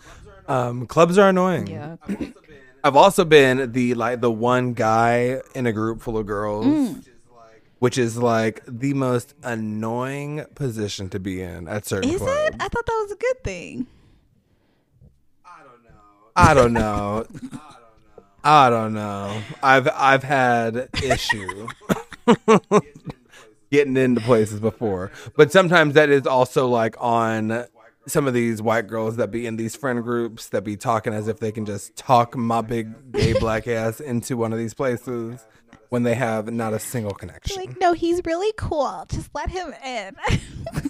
[0.47, 1.67] Um clubs are annoying.
[1.67, 1.95] Yeah.
[2.83, 6.95] I've also been the like the one guy in a group full of girls,
[7.79, 12.31] which is like the most annoying position to be in at certain Is clubs.
[12.47, 12.55] it?
[12.59, 13.87] I thought that was a good thing.
[16.41, 17.25] I don't know.
[18.45, 19.41] I don't know.
[19.61, 21.67] I've I've had issue
[23.71, 27.65] getting into places before, but sometimes that is also like on
[28.07, 31.27] some of these white girls that be in these friend groups that be talking as
[31.27, 35.45] if they can just talk my big gay black ass into one of these places
[35.89, 37.57] when they have not a single connection.
[37.57, 39.05] Like, no, he's really cool.
[39.09, 40.15] Just let him in.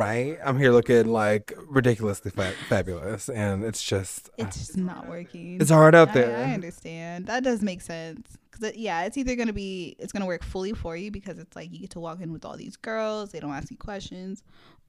[0.00, 0.38] right?
[0.42, 5.60] I'm here looking like ridiculously fa- fabulous, and it's just uh, it's just not working.
[5.60, 6.36] it's hard out I- there.
[6.38, 7.26] I, understand.
[7.26, 8.36] That does make sense.
[8.50, 11.54] Cause it, yeah, it's either gonna be it's gonna work fully for you because it's
[11.54, 14.42] like you get to walk in with all these girls, they don't ask you questions,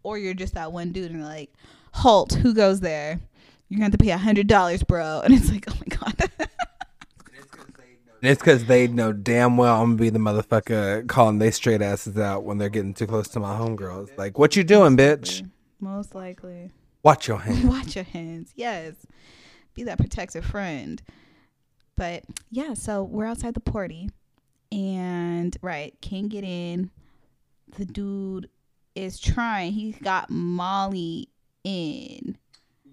[0.03, 1.53] or you're just that one dude and they're like,
[1.93, 3.19] "Halt, who goes there?
[3.67, 6.31] You're gonna have to pay a hundred dollars, bro." And it's like, oh my god.
[8.21, 11.81] And it's because they know damn well I'm gonna be the motherfucker calling they straight
[11.81, 14.15] asses out when they're getting too close to my homegirls.
[14.17, 15.47] Like, what you doing, bitch?
[15.79, 16.71] Most likely.
[17.03, 17.65] Watch your hands.
[17.65, 18.51] Watch your hands.
[18.55, 18.93] Yes.
[19.73, 21.01] Be that protective friend.
[21.97, 24.09] But yeah, so we're outside the party
[24.71, 26.91] and right, can't get in.
[27.77, 28.49] The dude
[28.95, 29.73] is trying.
[29.73, 31.29] He's got Molly
[31.63, 32.37] in.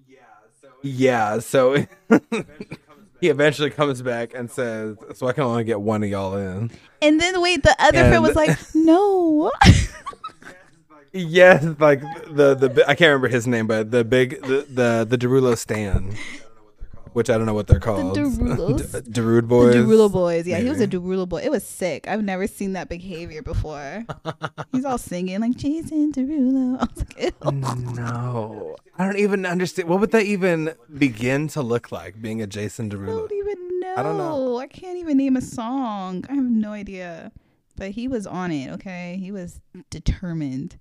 [0.07, 0.19] Yeah.
[0.61, 0.69] So.
[0.83, 1.87] Yeah, so
[3.21, 6.71] he eventually comes back and says, "So I can only get one of y'all in."
[7.03, 9.51] And then wait, the other friend was like, "No."
[11.13, 15.19] Yes, like the the I can't remember his name, but the big the the, the
[15.19, 16.15] Derulo Stan,
[17.15, 18.17] which I don't know what they're called.
[18.17, 19.05] Derulos?
[19.05, 19.75] D- Derude boys.
[19.75, 20.47] The Derulo boys.
[20.47, 21.43] Yeah, he was a Derulo boy.
[21.43, 22.09] It was sick.
[22.09, 24.05] I've never seen that behavior before.
[24.73, 26.79] He's all singing like Jason Derulo.
[26.81, 27.19] I was like,
[27.53, 27.95] Ew.
[27.95, 29.89] No, I don't even understand.
[29.89, 32.21] What would that even begin to look like?
[32.21, 33.09] Being a Jason Derulo.
[33.09, 33.95] I don't even know.
[33.97, 34.59] I don't know.
[34.59, 36.25] I can't even name a song.
[36.29, 37.33] I have no idea.
[37.77, 39.17] But he was on it, okay?
[39.21, 40.79] He was determined.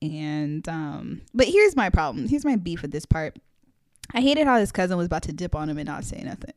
[0.00, 2.28] And um but here's my problem.
[2.28, 3.36] Here's my beef with this part.
[4.14, 6.54] I hated how his cousin was about to dip on him and not say nothing.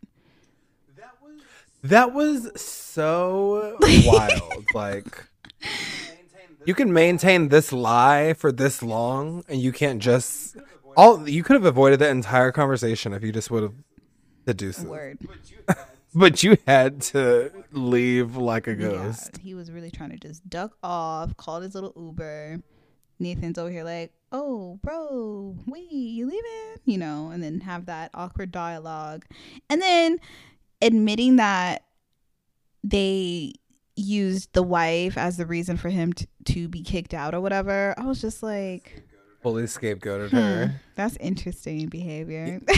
[1.84, 4.66] That was so wild.
[4.76, 5.26] Like,
[6.66, 10.58] you can maintain this lie for this long, and you can't just
[10.96, 11.28] all.
[11.28, 13.74] You could have avoided the entire conversation if you just would have
[14.46, 14.88] deduced it.
[14.88, 15.18] Word.
[16.14, 19.38] But you had to leave like a Yeah, ghost.
[19.42, 22.60] he was really trying to just duck off, called his little Uber.
[23.22, 28.12] Nathan's over here like, "Oh, bro, wait, you leaving?" You know, and then have that
[28.14, 29.26] awkward dialogue,
[29.70, 30.20] and then
[30.82, 31.84] admitting that
[32.84, 33.54] they
[33.96, 37.94] used the wife as the reason for him to, to be kicked out or whatever.
[37.98, 39.04] I was just like,
[39.44, 40.82] Fully scapegoated hmm, her.
[40.96, 42.62] that's interesting behavior.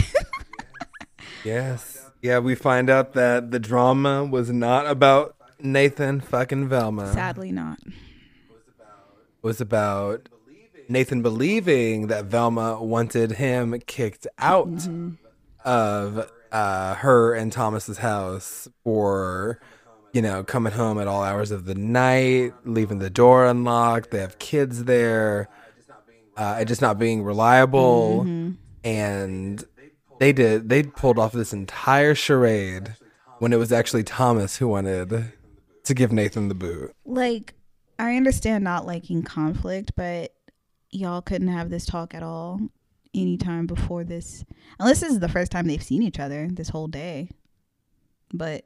[1.44, 2.10] Yes.
[2.22, 7.12] Yeah, we find out that the drama was not about Nathan fucking Velma.
[7.12, 7.78] Sadly, not.
[7.86, 7.92] It
[9.42, 10.30] was about
[10.88, 15.10] Nathan believing that Velma wanted him kicked out Mm-hmm.
[15.64, 19.60] of uh, her and Thomas's house for,
[20.12, 24.10] you know, coming home at all hours of the night, leaving the door unlocked.
[24.10, 25.48] They have kids there,
[26.36, 28.20] uh, and just not being reliable.
[28.24, 28.50] Mm-hmm.
[28.84, 29.64] And
[30.20, 30.68] they did.
[30.68, 32.94] They pulled off this entire charade
[33.38, 35.32] when it was actually Thomas who wanted
[35.84, 36.92] to give Nathan the boot.
[37.04, 37.54] Like,
[37.98, 40.32] I understand not liking conflict, but
[40.94, 42.60] y'all couldn't have this talk at all
[43.14, 44.44] anytime before this.
[44.78, 47.30] Unless this is the first time they've seen each other this whole day.
[48.32, 48.64] But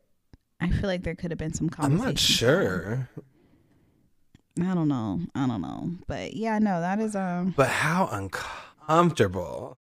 [0.60, 2.00] I feel like there could have been some conversation.
[2.00, 3.08] I'm not sure.
[4.60, 5.20] I don't know.
[5.34, 5.92] I don't know.
[6.06, 9.76] But yeah, no, that is um But how uncomfortable.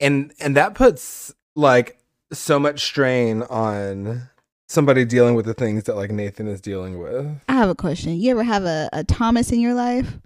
[0.00, 1.98] And and that puts like
[2.32, 4.28] so much strain on
[4.68, 7.26] somebody dealing with the things that like Nathan is dealing with.
[7.48, 8.12] I have a question.
[8.20, 10.18] You ever have a, a Thomas in your life?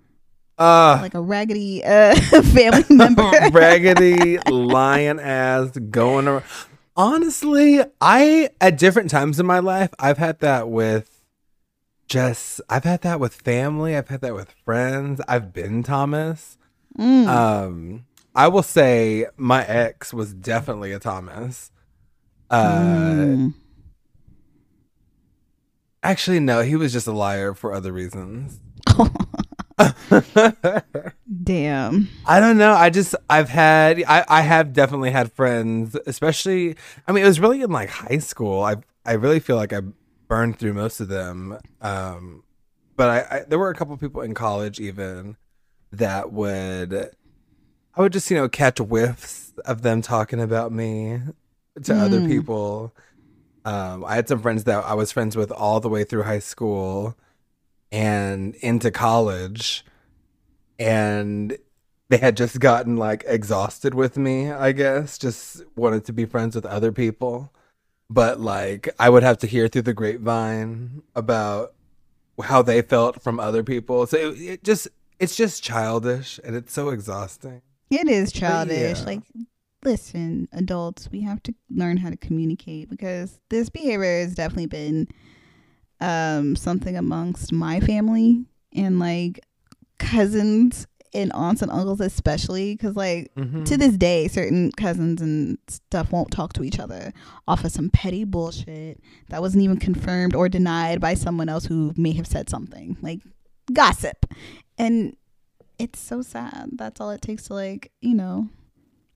[0.59, 3.31] Uh Like a raggedy uh family member?
[3.53, 6.45] raggedy lion ass going around.
[6.95, 11.23] Honestly, I at different times in my life, I've had that with
[12.07, 15.21] just I've had that with family, I've had that with friends.
[15.27, 16.59] I've been Thomas.
[16.99, 17.27] Mm.
[17.29, 21.71] Um I will say my ex was definitely a Thomas.
[22.51, 23.55] Uh Mm.
[26.03, 28.61] Actually no, he was just a liar for other reasons.
[31.43, 32.09] Damn.
[32.27, 32.73] I don't know.
[32.73, 36.77] I just I've had I I have definitely had friends, especially
[37.07, 38.63] I mean it was really in like high school.
[38.63, 39.81] I I really feel like I
[40.29, 41.59] burned through most of them.
[41.81, 42.45] Um
[42.97, 45.37] but I, I there were a couple people in college even
[45.91, 47.11] that would
[47.95, 51.21] I would just, you know, catch whiffs of them talking about me
[51.85, 52.29] to other Mm.
[52.29, 52.95] people.
[53.65, 56.39] Um I had some friends that I was friends with all the way through high
[56.39, 57.17] school
[57.91, 59.85] and into college
[60.79, 61.57] and
[62.09, 66.55] they had just gotten like exhausted with me, I guess, just wanted to be friends
[66.55, 67.53] with other people.
[68.11, 71.75] But like I would have to hear through the grapevine about
[72.43, 74.07] how they felt from other people.
[74.07, 74.89] So it, it just
[75.19, 77.63] it's just childish and it's so exhausting.
[77.91, 78.99] It is childish.
[78.99, 79.05] yeah.
[79.05, 79.23] Like,
[79.85, 85.09] listen, adults, we have to learn how to communicate because this behavior has definitely been
[86.01, 89.39] um something amongst my family and like
[89.99, 93.65] cousins and aunts and uncles especially because like Mm-hmm.
[93.65, 97.13] to this day certain cousins and stuff won't talk to each other
[97.47, 101.93] off of some petty bullshit that wasn't even confirmed or denied by someone else who
[101.97, 103.21] may have said something like
[103.73, 104.27] gossip
[104.79, 105.17] and
[105.79, 108.49] it's so sad that's all it takes to like you know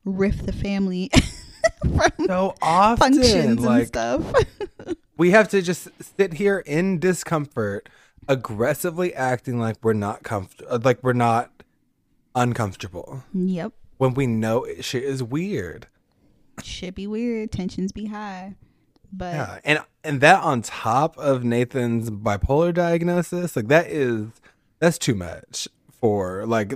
[0.07, 1.11] riff the family
[1.83, 4.35] from so often functions like and stuff.
[5.19, 7.89] we have to just sit here in discomfort
[8.29, 11.51] aggressively acting like we're not comfortable like we're not
[12.35, 13.25] uncomfortable.
[13.35, 13.73] Yep.
[13.99, 15.87] When we know it, shit is weird.
[16.63, 17.53] Should be weird.
[17.53, 18.55] Tensions be high.
[19.13, 24.27] But yeah and and that on top of nathan's bipolar diagnosis like that is
[24.79, 25.69] that's too much
[26.01, 26.75] for like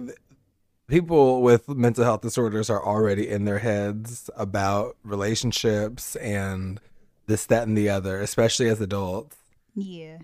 [0.91, 6.81] people with mental health disorders are already in their heads about relationships and
[7.27, 9.37] this that and the other especially as adults.
[9.75, 10.19] Yeah.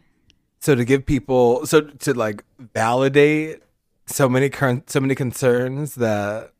[0.58, 3.62] So to give people so to like validate
[4.06, 6.52] so many current so many concerns that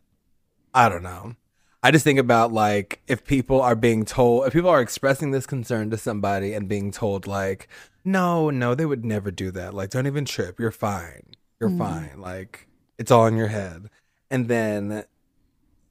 [0.75, 1.35] i don't know.
[1.83, 5.47] I just think about like if people are being told if people are expressing this
[5.47, 7.69] concern to somebody and being told like
[8.05, 9.75] no no they would never do that.
[9.75, 10.61] Like don't even trip.
[10.61, 11.35] You're fine.
[11.61, 11.79] You're mm-hmm.
[11.79, 12.21] fine.
[12.21, 13.91] Like it's all in your head
[14.31, 15.05] and then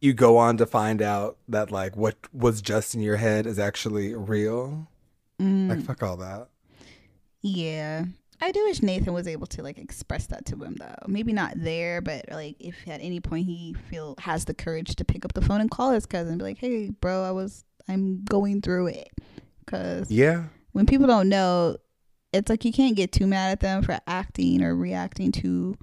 [0.02, 3.58] you go on to find out that like what was just in your head is
[3.58, 4.88] actually real
[5.40, 5.70] mm.
[5.70, 6.48] like fuck all that
[7.46, 8.06] Yeah.
[8.42, 11.06] I do wish Nathan was able to like express that to him though.
[11.08, 15.06] Maybe not there, but like if at any point he feel has the courage to
[15.06, 17.64] pick up the phone and call his cousin and be like, "Hey, bro, I was
[17.88, 19.10] I'm going through it."
[19.68, 21.78] Cuz yeah when people don't know,
[22.34, 25.78] it's like you can't get too mad at them for acting or reacting to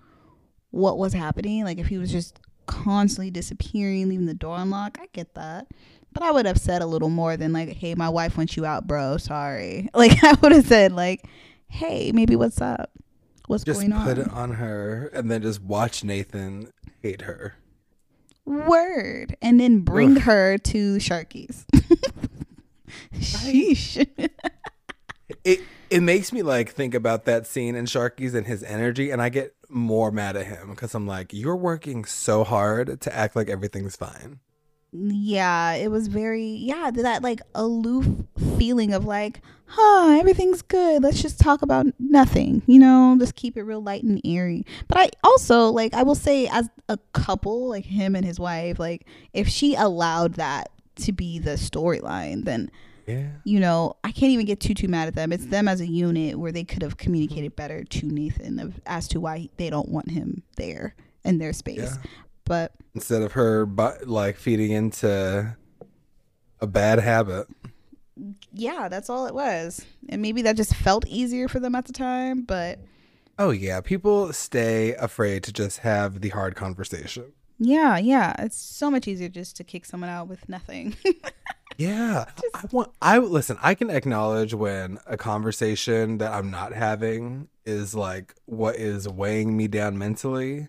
[0.72, 1.64] what was happening.
[1.64, 5.68] Like if he was just constantly disappearing, leaving the door unlocked, I get that.
[6.12, 8.66] But I would have said a little more than like, "Hey, my wife wants you
[8.66, 9.16] out, bro.
[9.16, 11.24] Sorry." Like I would have said like,
[11.68, 12.90] "Hey, maybe what's up?
[13.52, 14.06] what's Just going on.
[14.06, 17.54] Just put it on her and then just watch Nathan hate her.
[18.44, 19.36] Word.
[19.40, 20.22] And then bring Ugh.
[20.22, 21.66] her to Sharky's.
[23.14, 24.06] Sheesh.
[25.44, 25.60] It
[25.92, 29.28] it makes me like think about that scene in Sharky's and his energy, and I
[29.28, 33.50] get more mad at him because I'm like, you're working so hard to act like
[33.50, 34.40] everything's fine.
[34.92, 38.06] yeah, it was very yeah, that like aloof
[38.58, 41.02] feeling of like, huh, everything's good.
[41.02, 44.64] Let's just talk about nothing, you know, just keep it real light and airy.
[44.88, 48.78] But I also like I will say as a couple, like him and his wife,
[48.78, 52.70] like if she allowed that to be the storyline, then
[53.12, 53.28] Yeah.
[53.44, 55.32] you know, I can't even get too too mad at them.
[55.32, 59.08] It's them as a unit where they could have communicated better to Nathan of, as
[59.08, 60.94] to why they don't want him there
[61.24, 61.78] in their space.
[61.78, 61.96] Yeah.
[62.44, 65.56] But Instead of her bu- like feeding into
[66.60, 67.46] a bad habit.
[68.52, 69.84] yeah, that's all it was.
[70.08, 72.78] And maybe that just felt easier for them at the time, but
[73.38, 77.32] Oh yeah, people stay afraid to just have the hard conversation.
[77.58, 80.94] yeah, yeah, it's so much easier just to kick someone out with nothing.
[81.82, 82.92] Yeah, I want.
[83.00, 83.58] I listen.
[83.62, 89.56] I can acknowledge when a conversation that I'm not having is like what is weighing
[89.56, 90.68] me down mentally.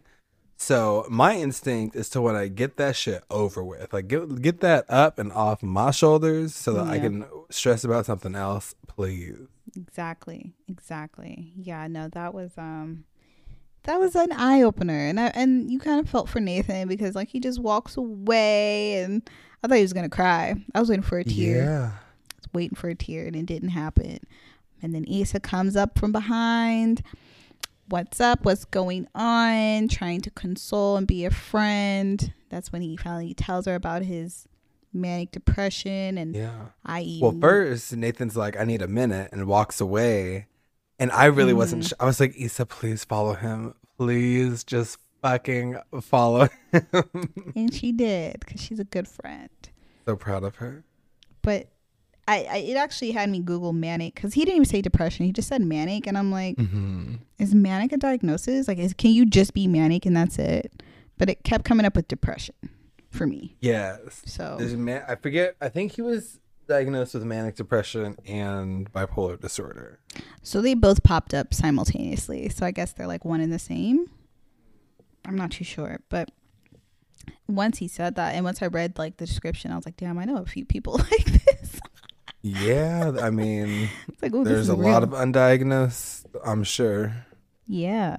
[0.58, 4.62] So my instinct is to when I get that shit over with, like get get
[4.62, 8.74] that up and off my shoulders, so that I can stress about something else.
[8.88, 9.36] Please.
[9.76, 10.54] Exactly.
[10.68, 11.52] Exactly.
[11.58, 13.06] Yeah, no, that was um
[13.84, 14.98] that was an eye opener.
[14.98, 19.02] And I, and you kind of felt for Nathan because like he just walks away
[19.02, 19.28] and
[19.64, 20.56] I thought he was going to cry.
[20.74, 21.64] I was waiting for a tear.
[21.64, 21.92] Yeah.
[21.92, 24.20] I was waiting for a tear and it didn't happen.
[24.82, 27.04] And then Issa comes up from behind.
[27.90, 28.44] What's up?
[28.44, 29.88] What's going on?
[29.88, 32.34] Trying to console and be a friend.
[32.50, 34.48] That's when he finally tells her about his
[34.94, 36.68] manic depression and Yeah.
[36.86, 40.48] I Well, first Nathan's like, "I need a minute," and walks away.
[41.00, 41.84] And I really wasn't.
[41.84, 41.90] Mm.
[41.90, 43.74] Sh- I was like, "Issa, please follow him.
[43.98, 49.50] Please, just fucking follow him." and she did because she's a good friend.
[50.06, 50.84] so proud of her.
[51.42, 51.70] But
[52.28, 55.26] I, I it actually had me Google manic because he didn't even say depression.
[55.26, 57.16] He just said manic, and I'm like, Mm-hmm.
[57.40, 58.68] is manic a diagnosis?
[58.68, 60.84] Like, is, can you just be manic and that's it?
[61.18, 62.56] But it kept coming up with depression
[63.10, 63.56] for me.
[63.60, 64.22] Yes.
[64.26, 65.56] So man- I forget.
[65.60, 70.00] I think he was diagnosed with manic depression and bipolar disorder.
[70.42, 72.50] so they both popped up simultaneously.
[72.50, 74.10] So I guess they're like one and the same.
[75.26, 76.32] I'm not too sure, but
[77.48, 80.18] once he said that, and once I read like the description, I was like, damn,
[80.18, 81.80] I know a few people like this.
[82.42, 84.90] Yeah, I mean, It's like, there's a real.
[84.92, 86.26] lot of undiagnosed.
[86.46, 87.26] I'm sure.
[87.68, 88.18] Yeah.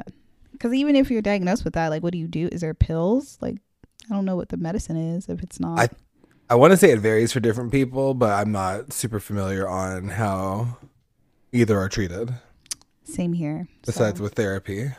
[0.53, 2.49] Because even if you're diagnosed with that, like, what do you do?
[2.51, 3.37] Is there pills?
[3.43, 3.57] Like,
[4.11, 5.79] I don't know what the medicine is if it's not.
[5.79, 5.89] I-
[6.51, 10.09] I want to say it varies for different people, but I'm not super familiar on
[10.09, 10.77] how
[11.53, 12.35] either are treated.
[13.05, 13.69] Same here.
[13.85, 14.91] Besides So, with therapy.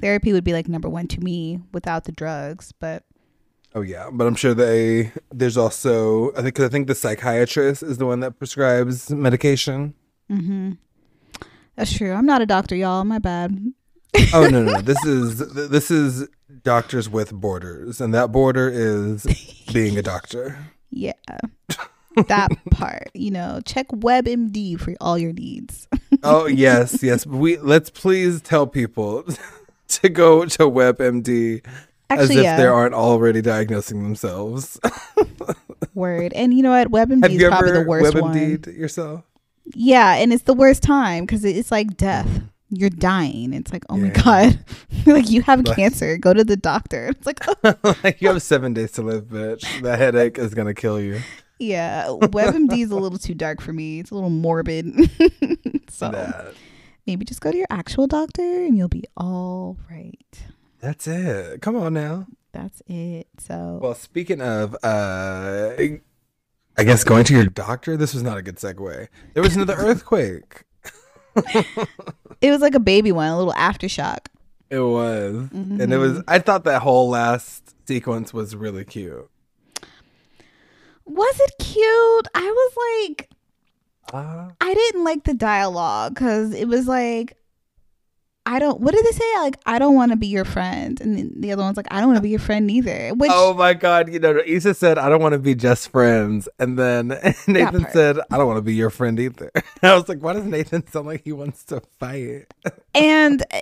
[0.00, 2.72] therapy would be like number one to me without the drugs.
[2.72, 3.04] But
[3.74, 5.12] Oh yeah, but I'm sure they.
[5.30, 9.94] There's also I think cause I think the psychiatrist is the one that prescribes medication.
[10.28, 10.72] hmm
[11.76, 12.12] that's true.
[12.12, 13.04] I'm not a doctor, y'all.
[13.04, 13.72] My bad.
[14.32, 14.80] Oh no no, no.
[14.80, 15.38] this is
[15.68, 16.28] this is
[16.62, 19.26] Doctors with Borders, and that border is
[19.72, 20.58] being a doctor.
[20.90, 21.12] Yeah.
[22.26, 25.86] that part, you know, check WebMD for all your needs.
[26.22, 27.26] Oh yes yes.
[27.26, 29.24] We let's please tell people
[29.88, 31.64] to go to WebMD
[32.10, 32.56] as if yeah.
[32.56, 34.80] they aren't already diagnosing themselves.
[35.94, 36.32] Word.
[36.32, 36.90] And you know what?
[36.90, 38.34] WebMD Have is probably the worst one.
[38.34, 39.24] WebMD'd yourself?
[39.74, 42.42] Yeah, and it's the worst time because it's like death.
[42.70, 43.54] You're dying.
[43.54, 44.22] It's like, oh my Yeah.
[44.22, 44.58] god,
[45.06, 46.16] like you have Like- cancer.
[46.18, 47.06] Go to the doctor.
[47.08, 49.82] It's like, oh, like you have seven days to live, bitch.
[49.82, 51.20] That headache is gonna kill you.
[51.58, 52.06] yeah.
[52.08, 54.00] WebMD is a little too dark for me.
[54.00, 54.86] It's a little morbid.
[55.88, 56.52] so
[57.06, 60.42] maybe just go to your actual doctor and you'll be all right.
[60.80, 61.62] That's it.
[61.62, 62.26] Come on now.
[62.52, 63.28] That's it.
[63.38, 67.96] So Well, speaking of, uh, I guess going to your doctor.
[67.96, 69.08] This was not a good segue.
[69.34, 70.64] There was another earthquake.
[72.40, 74.26] it was like a baby one, a little aftershock.
[74.70, 75.98] It was, and it Mm-hmm.
[75.98, 76.22] was.
[76.28, 79.28] I thought that whole last sequence was really cute.
[81.06, 82.28] Was it cute?
[82.34, 83.28] I was like,
[84.12, 87.37] Uh, I didn't like the dialogue because it was like,
[88.48, 88.80] I don't.
[88.80, 89.34] What did they say?
[89.36, 92.08] Like, I don't want to be your friend, and the other one's like, I don't
[92.08, 93.10] want to be your friend neither.
[93.10, 94.10] Which oh my god!
[94.10, 97.08] You know, Issa said, "I don't want to be just friends, and then
[97.46, 100.46] Nathan said, "I don't want to be your friend either." I was like, "Why does
[100.46, 102.46] Nathan sound like he wants to fight?"
[102.94, 103.60] and uh,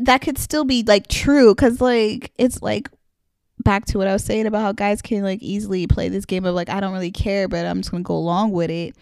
[0.00, 2.90] that could still be like true because like it's like
[3.64, 6.44] back to what I was saying about how guys can like easily play this game
[6.44, 8.94] of like I don't really care, but I'm just gonna go along with it.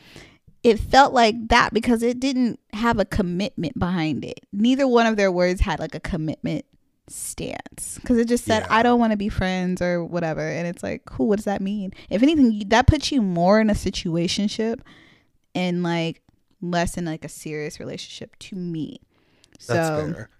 [0.62, 4.40] It felt like that because it didn't have a commitment behind it.
[4.52, 6.64] Neither one of their words had like a commitment
[7.09, 8.76] stance because it just said Yeah.
[8.76, 11.28] I don't want to be friends or whatever, and it's like, cool.
[11.28, 11.92] What does that mean?
[12.11, 14.80] If anything, that puts you more in a situationship
[15.54, 16.22] and like
[16.61, 19.00] less in like a serious relationship to me.
[19.66, 20.30] That's so fair.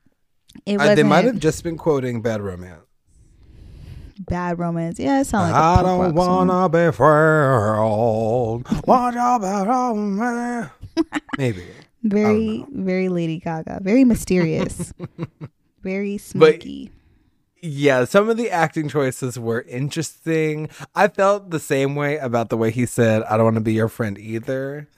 [0.67, 2.88] it they might have just been quoting Bad Romance.
[4.19, 4.99] Bad romance.
[4.99, 8.83] Yeah, it sounds like a I don't wanna be friends.
[8.85, 11.05] What about me?
[11.39, 11.65] Maybe.
[12.03, 13.81] Very, very Lady Gaga.
[13.83, 14.93] Very mysterious.
[15.83, 16.93] very smoky.
[17.61, 20.69] Yeah, some of the acting choices were interesting.
[20.95, 23.73] I felt the same way about the way he said, "I don't want to be
[23.75, 24.89] your friend either."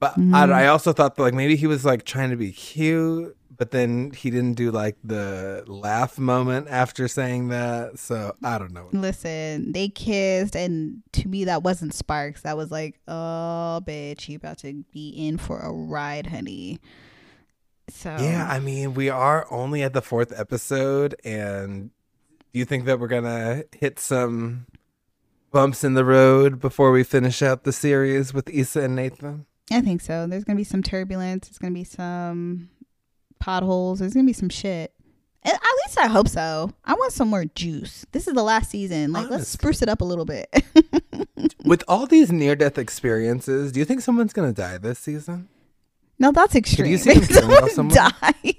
[0.00, 0.34] But Mm-hmm.
[0.34, 3.72] I, I also thought that like maybe he was like trying to be cute, but
[3.72, 7.98] then he didn't do like the laugh moment after saying that.
[7.98, 8.88] So I don't know.
[8.92, 12.42] Listen, they kissed, and to me, that wasn't Sparks.
[12.42, 16.78] That was like, oh, bitch, you about to be in for a ride, honey.
[17.90, 21.90] So Yeah, I mean, we are only at the fourth episode, and
[22.52, 24.66] do you think that we're gonna hit some
[25.50, 29.46] bumps in the road before we finish out the series with Issa and Nathan?
[29.70, 30.26] I think so.
[30.26, 31.48] There's gonna be some turbulence.
[31.48, 32.68] There's gonna be some
[33.40, 33.98] potholes.
[34.00, 34.92] There's gonna be some shit.
[35.44, 35.52] At
[35.86, 36.70] least I hope so.
[36.84, 38.04] I want some more juice.
[38.12, 39.12] This is the last season.
[39.12, 40.48] Like, let's spruce it up a little bit.
[41.64, 45.48] With all these near-death experiences, do you think someone's gonna die this season?
[46.18, 46.86] no, that's extreme.
[46.86, 47.94] Do you see If someone someone?
[47.94, 48.10] dies,
[48.42, 48.52] I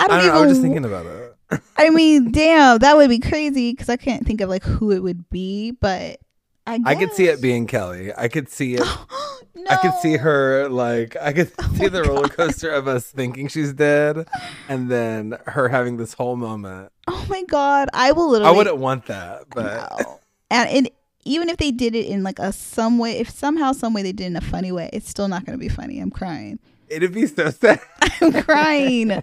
[0.00, 0.26] I don't, don't even.
[0.28, 0.34] know.
[0.34, 1.32] I was just thinking about it.
[1.76, 5.02] I mean, damn, that would be crazy because I can't think of like who it
[5.02, 6.18] would be, but
[6.66, 8.12] I I could see it being Kelly.
[8.16, 8.80] I could see it.
[8.80, 9.66] no.
[9.70, 13.48] I could see her like I could oh see the roller coaster of us thinking
[13.48, 14.26] she's dead,
[14.68, 16.90] and then her having this whole moment.
[17.08, 18.52] Oh my god, I will literally.
[18.52, 20.20] I wouldn't want that, but No.
[20.50, 20.94] and it,
[21.24, 24.12] even if they did it in like a some way, if somehow some way they
[24.12, 25.98] did it in a funny way, it's still not going to be funny.
[25.98, 26.58] I'm crying.
[26.88, 27.80] it'd be so sad.
[28.20, 29.22] I'm crying.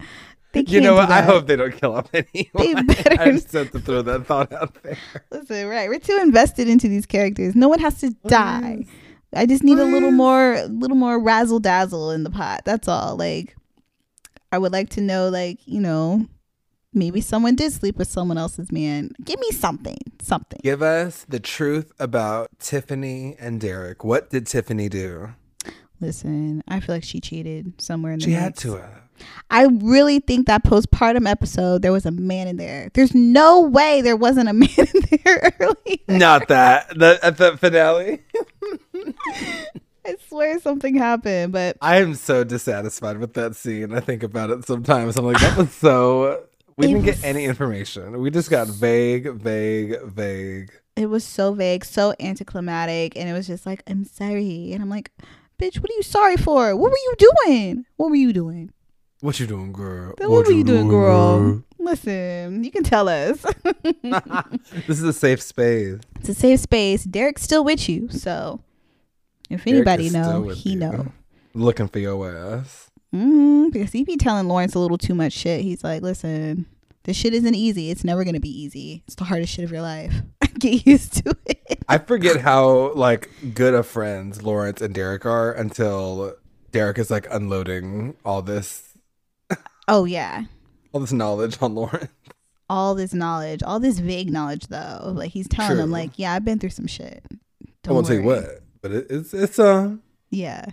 [0.54, 1.10] They You know what?
[1.12, 2.86] I hope they don't kill off anyone.
[2.86, 4.98] better- I just have to throw that thought out there.
[5.32, 5.90] Listen, right?
[5.90, 7.56] We're too invested into these characters.
[7.56, 8.86] No one has to die.
[9.36, 12.62] I just need a little more, little more razzle dazzle in the pot.
[12.66, 13.18] That's all.
[13.18, 13.56] Like,
[14.52, 16.28] I would like to know, like, you know,
[16.94, 19.10] maybe someone did sleep with someone else's man.
[19.26, 20.60] Give me something, something.
[20.62, 24.04] Give us the truth about Tiffany and Derek.
[24.04, 25.30] What did Tiffany do?
[26.00, 29.03] Listen, I feel like she cheated somewhere in the She had to have.
[29.50, 32.90] I really think that postpartum episode there was a man in there.
[32.94, 35.98] There's no way there wasn't a man in there earlier.
[36.08, 36.90] Not that.
[36.98, 38.22] The, at the finale.
[40.06, 43.94] I swear something happened, but I am so dissatisfied with that scene.
[43.94, 45.16] I think about it sometimes.
[45.18, 46.44] I'm like, that was so.
[46.76, 48.20] We It didn't was- get any information.
[48.20, 50.72] We just got vague, vague, vague.
[50.96, 54.72] it was so vague, so anticlimactic, and it was just like, I'm sorry.
[54.74, 55.12] And I'm like,
[55.62, 56.76] bitch, what are you sorry for?
[56.76, 57.14] What were you
[57.46, 57.86] doing?
[57.98, 58.72] What were you doing?
[59.24, 60.16] What you doing, girl?
[60.18, 61.64] What, were you doing, girl?
[61.80, 63.42] Listen, you can tell us.
[64.04, 66.02] this is a safe space.
[66.20, 67.06] it's a safe space.
[67.06, 68.60] Derek's still with you, so
[69.50, 70.80] if Derek anybody is know, he you.
[70.80, 71.14] know.
[71.54, 72.92] Looking for your ass.
[73.14, 75.62] hmm Because he be telling Lawrence a little too much shit.
[75.62, 76.66] He's like, listen,
[77.06, 77.92] this shit isn't easy.
[77.92, 79.04] It's never gonna be easy.
[79.08, 80.22] It's the hardest shit of your life.
[80.60, 81.80] Get used to it.
[81.88, 86.36] I forget how like good of friends Lawrence and Derek are until
[86.74, 88.93] Derek is like unloading all this
[89.88, 90.46] Oh yeah.
[90.94, 92.12] all this knowledge on Lawrence.
[92.70, 95.12] All this knowledge, all this vague knowledge though.
[95.16, 97.24] Like he's telling them, like, yeah, I've been through some shit.
[97.88, 99.96] I won't tell you what, but it, it's it's uh
[100.30, 100.66] Yeah.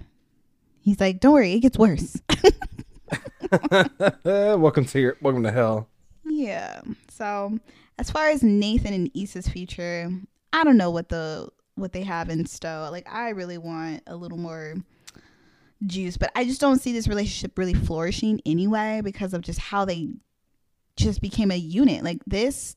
[0.82, 2.20] He's like, don't worry, it gets worse.
[4.24, 5.88] welcome to your welcome to hell.
[6.24, 6.80] Yeah.
[7.10, 7.58] So
[7.98, 10.10] as far as Nathan and Issa's future,
[10.52, 12.88] I don't know what the what they have in stow.
[12.90, 14.76] Like I really want a little more
[15.86, 19.84] juice, but I just don't see this relationship really flourishing anyway because of just how
[19.84, 20.08] they
[20.96, 22.04] just became a unit.
[22.04, 22.76] Like this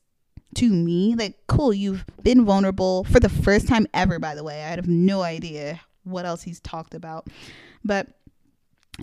[0.56, 4.62] to me, like cool, you've been vulnerable for the first time ever, by the way.
[4.62, 7.28] I have no idea what else he's talked about.
[7.84, 8.08] But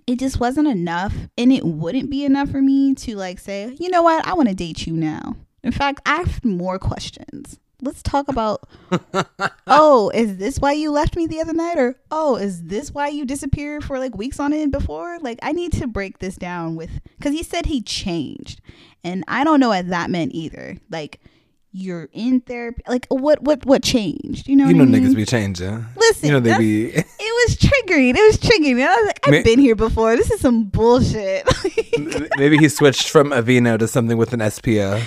[0.08, 3.90] it just wasn't enough and it wouldn't be enough for me to like say you
[3.90, 8.02] know what i want to date you now in fact i have more questions let's
[8.04, 8.68] talk about
[9.68, 13.08] oh is this why you left me the other night or oh is this why
[13.08, 16.76] you disappeared for like weeks on end before like i need to break this down
[16.76, 18.62] with because he said he changed
[19.04, 21.20] and i don't know what that meant either like
[21.74, 25.10] you're in therapy like what what what changed you know You what know I mean?
[25.10, 25.86] niggas be changing.
[25.96, 28.10] Listen, You know they be it was triggering.
[28.14, 28.86] It was triggering.
[28.86, 30.18] I was like, I've Ma- been here before.
[30.18, 31.48] This is some bullshit.
[32.38, 35.02] maybe he switched from Aveeno to something with an SPF.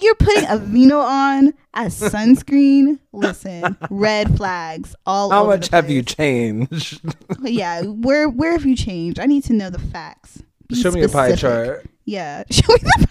[0.00, 2.98] You're putting Aveeno on as sunscreen.
[3.12, 5.34] Listen, red flags all over.
[5.34, 7.00] How much have you changed?
[7.42, 9.18] Yeah, where where have you changed?
[9.18, 10.42] I need to know the facts.
[10.68, 11.86] Be Show me a pie chart.
[12.04, 13.08] Yeah, show me the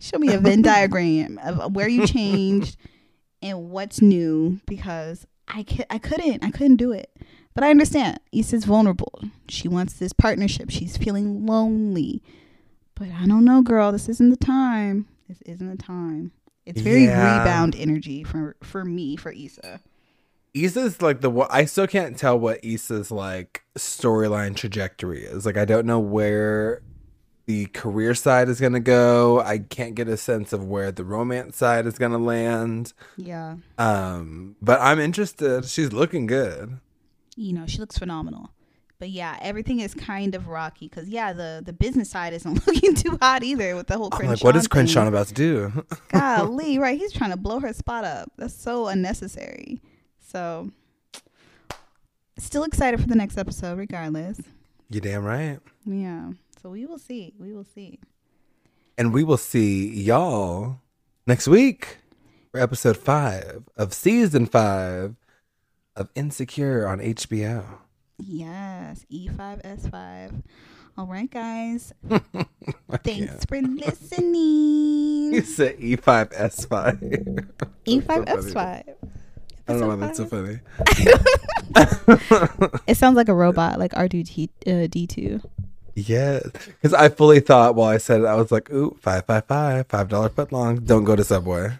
[0.00, 2.76] show me a Venn diagram of where you changed
[3.42, 7.10] and what's new because I could I couldn't I couldn't do it.
[7.54, 8.20] But I understand.
[8.32, 9.20] Issa's vulnerable.
[9.48, 10.70] She wants this partnership.
[10.70, 12.22] She's feeling lonely.
[12.94, 13.90] But I don't know, girl.
[13.92, 15.06] This isn't the time.
[15.28, 16.32] This isn't the time.
[16.66, 17.40] It's very Yeah.
[17.40, 19.80] rebound energy for for me for Issa.
[20.54, 25.44] Issa's like the I still can't tell what Issa's like storyline trajectory is.
[25.46, 26.82] Like I don't know where
[27.46, 29.40] the career side is gonna go.
[29.40, 32.92] I can't get a sense of where the romance side is gonna land.
[33.16, 33.56] Yeah.
[33.78, 35.64] Um, but I'm interested.
[35.66, 36.78] She's looking good.
[37.36, 38.50] you know she looks phenomenal
[38.98, 42.94] but yeah everything is kind of rocky because yeah the the business side isn't looking
[42.94, 44.70] too hot either with the whole I'm like, what is thing.
[44.70, 45.84] Crenshaw about to do?
[46.08, 49.80] golly right he's trying to blow her spot up that's so unnecessary
[50.18, 50.70] so
[52.38, 54.40] still excited for the next episode regardless
[54.90, 55.60] you damn right.
[55.86, 56.30] yeah
[56.62, 57.98] so we will see we will see
[58.96, 60.80] And we will see y'all
[61.26, 61.98] next week
[62.50, 65.14] for episode five of season five
[65.94, 67.64] of Insecure on HBO.
[68.18, 70.42] Yes E e5s5
[70.96, 71.92] all right guys
[73.04, 77.48] thanks for listening You said E E5S5.
[77.86, 78.16] E That's
[78.48, 78.84] so funny.
[78.84, 78.94] e5s5
[79.68, 80.60] I don't know why that's so funny.
[82.86, 85.44] It sounds like a robot, like R2D uh, D2.
[85.94, 86.48] Yes.
[86.66, 90.52] Because I fully thought while I said it, I was like, ooh, 555, $5 foot
[90.52, 90.76] long.
[90.76, 91.72] Don't go to Subway.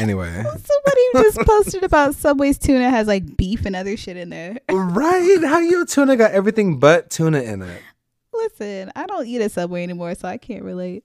[0.00, 0.32] Anyway.
[0.42, 4.58] Somebody just posted about Subway's tuna has like beef and other shit in there.
[4.70, 5.38] Right?
[5.44, 7.82] How your tuna got everything but tuna in it?
[8.32, 11.04] Listen, I don't eat at Subway anymore, so I can't relate.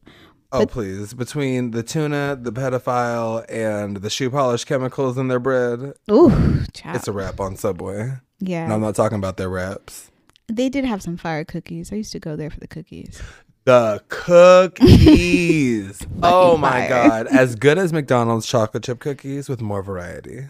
[0.52, 1.14] Oh, But- please.
[1.14, 6.96] Between the tuna, the pedophile, and the shoe polish chemicals in their bread, Ooh, child.
[6.96, 8.14] it's a wrap on Subway.
[8.40, 8.64] yeah.
[8.64, 10.10] And I'm not talking about their wraps.
[10.48, 11.92] They did have some fire cookies.
[11.92, 13.22] I used to go there for the cookies.
[13.68, 16.00] The cookies.
[16.24, 16.88] oh my.
[16.88, 17.28] God.
[17.32, 20.46] As good as McDonald's chocolate chip cookies with more variety.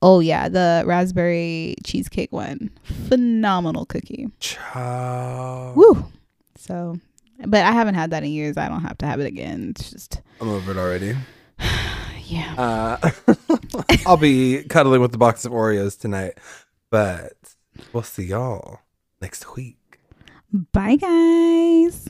[0.00, 2.70] Oh yeah, the raspberry cheesecake one.
[3.10, 4.28] Phenomenal cookie.
[4.40, 5.74] Ciao.
[5.76, 6.06] Woo.
[6.56, 6.98] So,
[7.44, 8.56] but I haven't had that in years.
[8.56, 9.74] I don't have to have it again.
[9.76, 11.14] It's just I'm over it already.
[12.24, 12.54] yeah.
[12.56, 13.10] Uh,
[14.06, 16.38] I'll be cuddling with the box of Oreos tonight,
[16.88, 17.34] but
[17.92, 18.80] we'll see y'all
[19.20, 19.98] next week.
[20.72, 22.08] Bye guys.